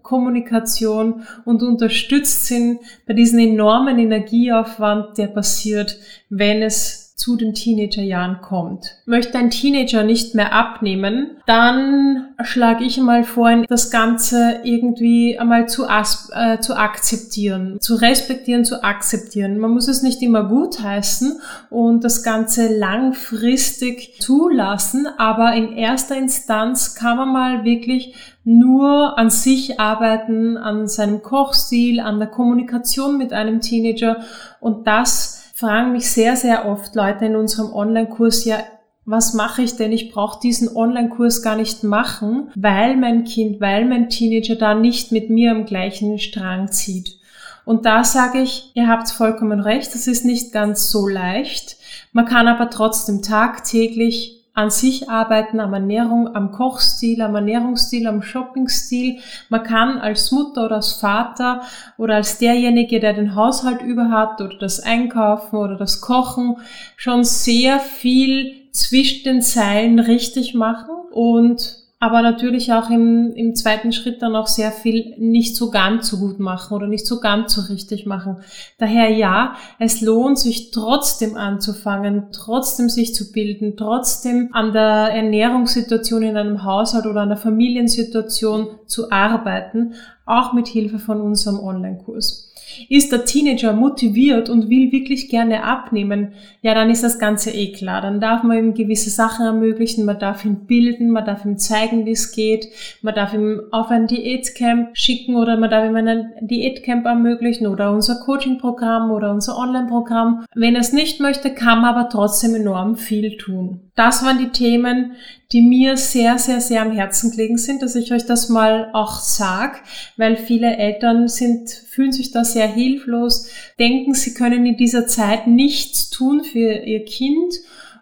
Kommunikation 0.03 1.23
und 1.45 1.63
unterstützt 1.63 2.51
ihn 2.51 2.81
bei 3.07 3.15
diesem 3.15 3.39
enormen 3.39 3.99
Energieaufwand, 3.99 5.17
der 5.17 5.29
passiert, 5.29 5.99
wenn 6.29 6.63
es 6.63 7.06
zu 7.17 7.37
den 7.37 7.55
Teenagerjahren 7.55 8.43
kommt. 8.43 8.99
Möchte 9.07 9.39
ein 9.39 9.51
Teenager 9.51 10.03
nicht 10.03 10.35
mehr 10.35 10.53
abnehmen, 10.53 11.31
dann 11.47 12.29
schlage 12.43 12.85
ich 12.85 12.99
mal 12.99 13.25
vor, 13.25 13.51
das 13.69 13.91
Ganze 13.91 14.61
irgendwie 14.65 15.39
einmal 15.39 15.67
zu, 15.67 15.87
äh, 15.87 16.61
zu 16.61 16.77
akzeptieren, 16.77 17.79
zu 17.81 17.95
respektieren, 17.95 18.67
zu 18.67 18.85
akzeptieren. 18.85 19.59
Man 19.59 19.71
muss 19.71 19.89
es 19.89 20.03
nicht 20.03 20.21
immer 20.21 20.45
gut 20.45 20.83
heißen 20.83 21.41
und 21.71 22.05
das 22.05 22.23
Ganze 22.23 22.69
langfristig 22.77 24.21
zulassen, 24.21 25.09
aber 25.17 25.55
in 25.55 25.73
erster 25.73 26.17
Instanz 26.17 26.95
kann 26.95 27.17
man 27.17 27.33
mal 27.33 27.65
wirklich 27.65 28.15
nur 28.45 29.19
an 29.19 29.31
sich 29.31 29.81
arbeiten, 29.81 30.59
an 30.59 30.87
seinem 30.87 31.23
Kochstil, 31.23 31.99
an 31.99 32.19
der 32.19 32.29
Kommunikation 32.29 33.17
mit 33.17 33.33
einem 33.33 33.63
Teenager 33.63 34.21
und 34.61 34.87
das 34.87 35.36
fragen 35.57 35.93
mich 35.93 36.11
sehr, 36.11 36.37
sehr 36.37 36.69
oft 36.69 36.95
Leute 36.95 37.25
in 37.25 37.35
unserem 37.35 37.73
Online-Kurs, 37.73 38.45
ja, 38.45 38.59
was 39.07 39.33
mache 39.33 39.63
ich 39.63 39.77
denn? 39.77 39.91
Ich 39.91 40.13
brauche 40.13 40.39
diesen 40.41 40.77
Online-Kurs 40.77 41.43
gar 41.43 41.57
nicht 41.57 41.83
machen, 41.83 42.51
weil 42.55 42.97
mein 42.97 43.25
Kind, 43.25 43.61
weil 43.61 43.87
mein 43.87 44.11
Teenager 44.11 44.57
da 44.57 44.75
nicht 44.75 45.13
mit 45.13 45.31
mir 45.31 45.53
am 45.53 45.65
gleichen 45.65 46.19
Strang 46.19 46.71
zieht. 46.73 47.17
Und 47.65 47.87
da 47.87 48.05
sage 48.05 48.41
ich, 48.41 48.71
ihr 48.75 48.87
habt 48.87 49.09
vollkommen 49.11 49.61
recht, 49.61 49.95
das 49.95 50.07
ist 50.07 50.27
nicht 50.27 50.53
ganz 50.53 50.91
so 50.91 51.09
leicht. 51.09 51.77
Man 52.13 52.27
kann 52.27 52.49
aber 52.49 52.69
trotzdem 52.69 53.23
tagtäglich 53.23 54.36
an 54.57 54.71
sich 54.71 55.11
arbeiten, 55.11 55.61
am 55.61 55.75
Ernährung, 55.75 56.35
am 56.35 56.51
Kochstil, 56.51 57.21
am 57.21 57.35
Ernährungsstil, 57.35 58.07
am 58.07 58.23
Shoppingstil. 58.23 59.19
Man 59.51 59.63
kann 59.63 59.99
als 59.99 60.33
Mutter 60.33 60.65
oder 60.65 60.77
als 60.77 60.95
Vater 60.95 61.61
oder 61.99 62.15
als 62.15 62.39
derjenige, 62.39 62.99
der 62.99 63.13
den 63.13 63.35
Haushalt 63.35 63.83
über 63.83 64.11
hat 64.11 64.41
oder 64.41 64.57
das 64.59 64.81
Einkaufen 64.81 65.57
oder 65.57 65.77
das 65.77 66.01
Kochen 66.01 66.57
schon 66.97 67.23
sehr 67.23 67.81
viel 67.81 68.71
zwischen 68.73 69.25
den 69.25 69.43
Zeilen 69.43 69.99
richtig 69.99 70.55
machen 70.55 70.95
und 71.13 71.86
aber 71.99 72.21
natürlich 72.21 72.75
auch 72.75 72.91
im, 72.91 73.33
im 73.35 73.55
zweiten 73.55 73.91
Schritt 73.91 74.21
dann 74.21 74.37
auch 74.37 74.49
sehr 74.49 74.71
viel 74.71 75.15
nicht 75.17 75.57
so 75.57 75.71
ganz 75.71 76.09
so 76.09 76.19
gut 76.19 76.39
machen 76.39 76.75
oder 76.75 76.87
nicht 76.87 77.07
so 77.07 77.21
ganz 77.21 77.55
so 77.55 77.73
richtig 77.73 78.05
machen. 78.05 78.37
Daher 78.79 79.09
ja, 79.09 79.55
es 79.79 80.03
lohnt 80.03 80.39
sich 80.39 80.73
trotzdem 80.73 81.37
anzufangen, 81.37 82.29
trotzdem 82.33 82.91
sich 82.91 83.15
zu 83.15 83.33
bilden, 83.33 83.77
trotzdem 83.79 84.51
an 84.53 84.75
der 84.75 85.11
Ernährungssituation 85.15 86.23
in 86.23 86.37
einem 86.37 86.65
Haushalt 86.65 87.07
oder 87.07 87.23
an 87.23 87.31
der 87.31 87.39
Familiensituation 87.39 88.79
zu 88.87 89.11
arbeiten, 89.11 89.95
auch 90.27 90.53
mit 90.53 90.69
Hilfe 90.69 90.99
von 90.99 91.23
unserem 91.23 91.59
Online-Kurs. 91.59 92.46
Ist 92.89 93.13
der 93.13 93.25
Teenager 93.25 93.73
motiviert 93.73 94.49
und 94.49 94.69
will 94.69 94.93
wirklich 94.93 95.29
gerne 95.29 95.65
abnehmen, 95.65 96.33
ja, 96.63 96.75
dann 96.75 96.91
ist 96.91 97.05
das 97.05 97.19
Ganze 97.19 97.51
eh 97.51 97.73
klar. 97.73 98.01
Dann 98.01 98.21
darf 98.21 98.43
man 98.43 98.59
ihm 98.59 98.75
gewisse 98.75 99.11
Sachen 99.11 99.47
ermöglichen, 99.47 100.05
man 100.05 100.19
darf 100.19 100.45
ihn 100.45 100.67
bilden, 100.67 101.11
man 101.11 101.25
darf 101.25 101.45
ihm 101.45 101.59
zeigen, 101.59 102.07
wie 102.07 102.13
es 102.13 102.33
geht, 102.33 102.69
man 103.03 103.15
darf 103.15 103.35
ihm 103.35 103.63
auf 103.71 103.91
ein 103.91 104.07
Diätcamp 104.07 104.91
schicken 104.95 105.37
oder 105.37 105.57
man 105.57 105.71
darf 105.71 105.89
ihm 105.89 105.97
ein 105.97 106.33
Diätcamp 106.41 107.07
ermöglichen 107.07 107.67
oder 107.67 107.93
unser 107.93 108.17
Coachingprogramm 108.17 109.11
oder 109.11 109.33
unser 109.33 109.57
Online-Programm. 109.59 110.45
Wenn 110.55 110.75
er 110.75 110.81
es 110.81 110.93
nicht 110.93 111.21
möchte, 111.21 111.55
kann 111.55 111.81
man 111.81 111.95
aber 111.95 112.09
trotzdem 112.09 112.55
enorm 112.55 112.97
viel 112.97 113.37
tun. 113.37 113.86
Das 113.97 114.23
waren 114.23 114.39
die 114.39 114.51
Themen, 114.51 115.13
die 115.53 115.63
mir 115.63 115.97
sehr, 115.97 116.39
sehr, 116.39 116.61
sehr 116.61 116.83
am 116.83 116.93
Herzen 116.93 117.31
gelegen 117.31 117.57
sind, 117.57 117.81
dass 117.83 117.97
ich 117.97 118.13
euch 118.13 118.27
das 118.27 118.51
mal 118.51 118.91
auch 118.93 119.21
sag, 119.21 119.83
weil 120.17 120.37
viele 120.37 120.77
Eltern 120.77 121.29
sind, 121.29 121.71
fühlen 121.71 122.13
sich 122.13 122.31
da 122.31 122.45
sehr 122.45 122.69
hilflos, 122.69 123.49
denken, 123.79 124.13
sie 124.13 124.35
können 124.35 124.67
in 124.67 124.77
dieser 124.77 125.07
Zeit 125.07 125.47
nichts 125.47 126.11
tun 126.11 126.45
für 126.45 126.85
ihr 126.85 127.05
Kind 127.07 127.55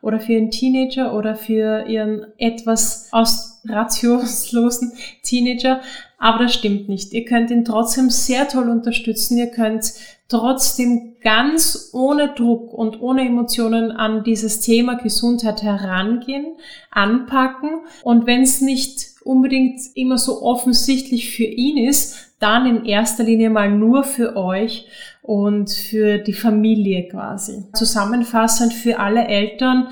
oder 0.02 0.18
für 0.18 0.33
ihren 0.33 0.50
Teenager 0.50 1.16
oder 1.16 1.37
für 1.37 1.87
ihren 1.87 2.26
etwas 2.38 3.09
aus 3.12 3.62
rationslosen 3.66 4.92
Teenager. 5.22 5.80
Aber 6.18 6.44
das 6.44 6.54
stimmt 6.54 6.88
nicht. 6.88 7.12
Ihr 7.12 7.24
könnt 7.24 7.50
ihn 7.50 7.64
trotzdem 7.64 8.11
sehr 8.11 8.48
toll 8.48 8.68
unterstützen. 8.68 9.38
Ihr 9.38 9.50
könnt 9.50 9.92
trotzdem 10.28 11.16
ganz 11.22 11.90
ohne 11.92 12.34
Druck 12.34 12.72
und 12.72 13.00
ohne 13.00 13.26
Emotionen 13.26 13.92
an 13.92 14.24
dieses 14.24 14.60
Thema 14.60 14.94
Gesundheit 14.94 15.62
herangehen, 15.62 16.56
anpacken. 16.90 17.80
Und 18.02 18.26
wenn 18.26 18.42
es 18.42 18.60
nicht 18.60 19.14
unbedingt 19.24 19.80
immer 19.94 20.18
so 20.18 20.42
offensichtlich 20.42 21.30
für 21.30 21.44
ihn 21.44 21.76
ist, 21.76 22.34
dann 22.40 22.66
in 22.66 22.84
erster 22.84 23.24
Linie 23.24 23.48
mal 23.48 23.70
nur 23.70 24.04
für 24.04 24.37
euch 24.37 24.87
und 25.22 25.70
für 25.70 26.18
die 26.18 26.34
Familie 26.34 27.08
quasi. 27.08 27.64
Zusammenfassend 27.72 28.74
für 28.74 28.98
alle 28.98 29.26
Eltern, 29.26 29.88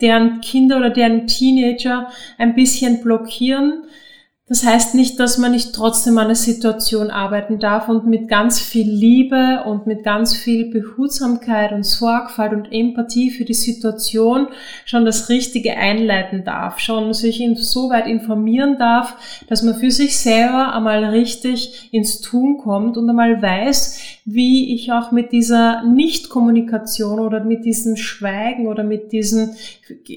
deren 0.00 0.40
Kinder 0.40 0.76
oder 0.76 0.90
deren 0.90 1.26
Teenager 1.26 2.08
ein 2.38 2.54
bisschen 2.54 3.02
blockieren, 3.02 3.84
das 4.48 4.64
heißt 4.64 4.94
nicht, 4.94 5.18
dass 5.18 5.38
man 5.38 5.50
nicht 5.50 5.74
trotzdem 5.74 6.18
an 6.18 6.28
der 6.28 6.36
Situation 6.36 7.10
arbeiten 7.10 7.58
darf 7.58 7.88
und 7.88 8.06
mit 8.06 8.28
ganz 8.28 8.60
viel 8.60 8.88
Liebe 8.88 9.64
und 9.64 9.88
mit 9.88 10.04
ganz 10.04 10.36
viel 10.36 10.70
Behutsamkeit 10.70 11.72
und 11.72 11.82
Sorgfalt 11.82 12.52
und 12.52 12.70
Empathie 12.70 13.32
für 13.32 13.44
die 13.44 13.54
Situation 13.54 14.46
schon 14.84 15.04
das 15.04 15.28
Richtige 15.30 15.76
einleiten 15.76 16.44
darf, 16.44 16.78
schon 16.78 17.12
sich 17.12 17.40
insoweit 17.40 18.06
informieren 18.06 18.78
darf, 18.78 19.16
dass 19.48 19.64
man 19.64 19.74
für 19.74 19.90
sich 19.90 20.16
selber 20.16 20.72
einmal 20.74 21.04
richtig 21.06 21.88
ins 21.90 22.20
Tun 22.20 22.58
kommt 22.58 22.96
und 22.96 23.10
einmal 23.10 23.42
weiß, 23.42 24.15
wie 24.26 24.74
ich 24.74 24.90
auch 24.90 25.12
mit 25.12 25.30
dieser 25.30 25.84
Nichtkommunikation 25.84 27.20
oder 27.20 27.44
mit 27.44 27.64
diesem 27.64 27.94
Schweigen 27.96 28.66
oder 28.66 28.82
mit 28.82 29.12
diesen 29.12 29.54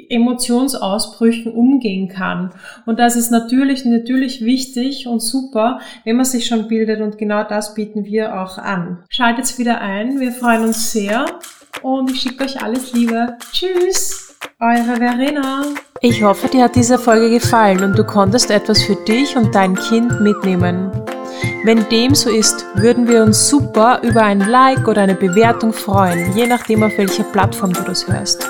Emotionsausbrüchen 0.09 1.53
umgehen 1.53 2.09
kann. 2.09 2.49
Und 2.87 2.97
das 2.97 3.15
ist 3.15 3.29
natürlich, 3.29 3.85
natürlich 3.85 4.43
wichtig 4.43 5.07
und 5.07 5.21
super, 5.21 5.79
wenn 6.05 6.15
man 6.15 6.25
sich 6.25 6.47
schon 6.47 6.67
bildet 6.67 7.01
und 7.01 7.19
genau 7.19 7.43
das 7.43 7.75
bieten 7.75 8.03
wir 8.03 8.41
auch 8.41 8.57
an. 8.57 9.03
Schaltet 9.09 9.59
wieder 9.59 9.79
ein, 9.79 10.19
wir 10.19 10.31
freuen 10.31 10.63
uns 10.63 10.91
sehr 10.91 11.27
und 11.83 12.09
ich 12.09 12.21
schicke 12.21 12.45
euch 12.45 12.63
alles 12.63 12.91
Liebe. 12.93 13.37
Tschüss, 13.51 14.35
eure 14.59 14.95
Verena. 14.97 15.65
Ich 16.01 16.23
hoffe, 16.23 16.47
dir 16.47 16.63
hat 16.63 16.75
diese 16.75 16.97
Folge 16.97 17.29
gefallen 17.29 17.83
und 17.83 17.95
du 17.95 18.03
konntest 18.03 18.49
etwas 18.49 18.81
für 18.81 18.95
dich 19.05 19.37
und 19.37 19.53
dein 19.53 19.75
Kind 19.75 20.19
mitnehmen. 20.21 20.89
Wenn 21.63 21.87
dem 21.89 22.15
so 22.15 22.29
ist, 22.29 22.65
würden 22.75 23.07
wir 23.07 23.23
uns 23.23 23.47
super 23.47 23.99
über 24.03 24.23
ein 24.23 24.39
Like 24.39 24.87
oder 24.87 25.01
eine 25.01 25.15
Bewertung 25.15 25.73
freuen, 25.73 26.35
je 26.35 26.47
nachdem 26.47 26.83
auf 26.83 26.97
welcher 26.97 27.23
Plattform 27.23 27.73
du 27.73 27.81
das 27.81 28.07
hörst. 28.07 28.47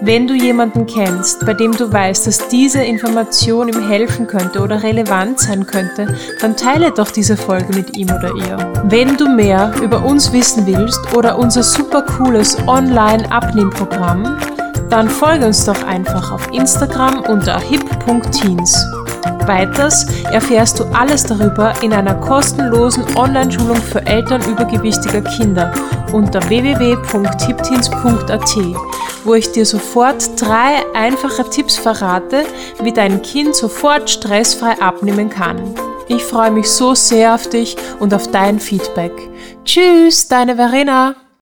Wenn 0.00 0.26
du 0.26 0.34
jemanden 0.34 0.84
kennst, 0.84 1.46
bei 1.46 1.54
dem 1.54 1.72
du 1.72 1.90
weißt, 1.90 2.26
dass 2.26 2.48
diese 2.48 2.82
Information 2.82 3.68
ihm 3.68 3.88
helfen 3.88 4.26
könnte 4.26 4.60
oder 4.60 4.82
relevant 4.82 5.40
sein 5.40 5.66
könnte, 5.66 6.14
dann 6.42 6.56
teile 6.56 6.90
doch 6.90 7.10
diese 7.10 7.38
Folge 7.38 7.74
mit 7.74 7.96
ihm 7.96 8.10
oder 8.10 8.34
ihr. 8.34 8.58
Wenn 8.84 9.16
du 9.16 9.28
mehr 9.28 9.72
über 9.82 10.04
uns 10.04 10.30
wissen 10.30 10.66
willst 10.66 11.00
oder 11.16 11.38
unser 11.38 11.62
super 11.62 12.02
cooles 12.02 12.58
Online-Abnehmprogramm, 12.66 14.38
dann 14.90 15.08
folge 15.08 15.46
uns 15.46 15.64
doch 15.64 15.82
einfach 15.84 16.32
auf 16.32 16.52
Instagram 16.52 17.20
unter 17.20 17.58
hip.teens. 17.58 19.03
Weiters 19.46 20.06
erfährst 20.30 20.80
du 20.80 20.84
alles 20.92 21.24
darüber 21.24 21.74
in 21.82 21.92
einer 21.92 22.14
kostenlosen 22.14 23.04
Online-Schulung 23.16 23.76
für 23.76 24.06
Eltern 24.06 24.42
übergewichtiger 24.48 25.20
Kinder 25.22 25.72
unter 26.12 26.48
www.tipteens.at, 26.48 28.56
wo 29.24 29.34
ich 29.34 29.52
dir 29.52 29.66
sofort 29.66 30.40
drei 30.40 30.82
einfache 30.94 31.50
Tipps 31.50 31.76
verrate, 31.76 32.44
wie 32.82 32.92
dein 32.92 33.22
Kind 33.22 33.54
sofort 33.54 34.10
stressfrei 34.10 34.80
abnehmen 34.80 35.30
kann. 35.30 35.74
Ich 36.08 36.22
freue 36.22 36.50
mich 36.50 36.70
so 36.70 36.94
sehr 36.94 37.34
auf 37.34 37.48
dich 37.48 37.76
und 37.98 38.12
auf 38.12 38.30
dein 38.30 38.60
Feedback. 38.60 39.12
Tschüss, 39.64 40.28
deine 40.28 40.56
Verena! 40.56 41.16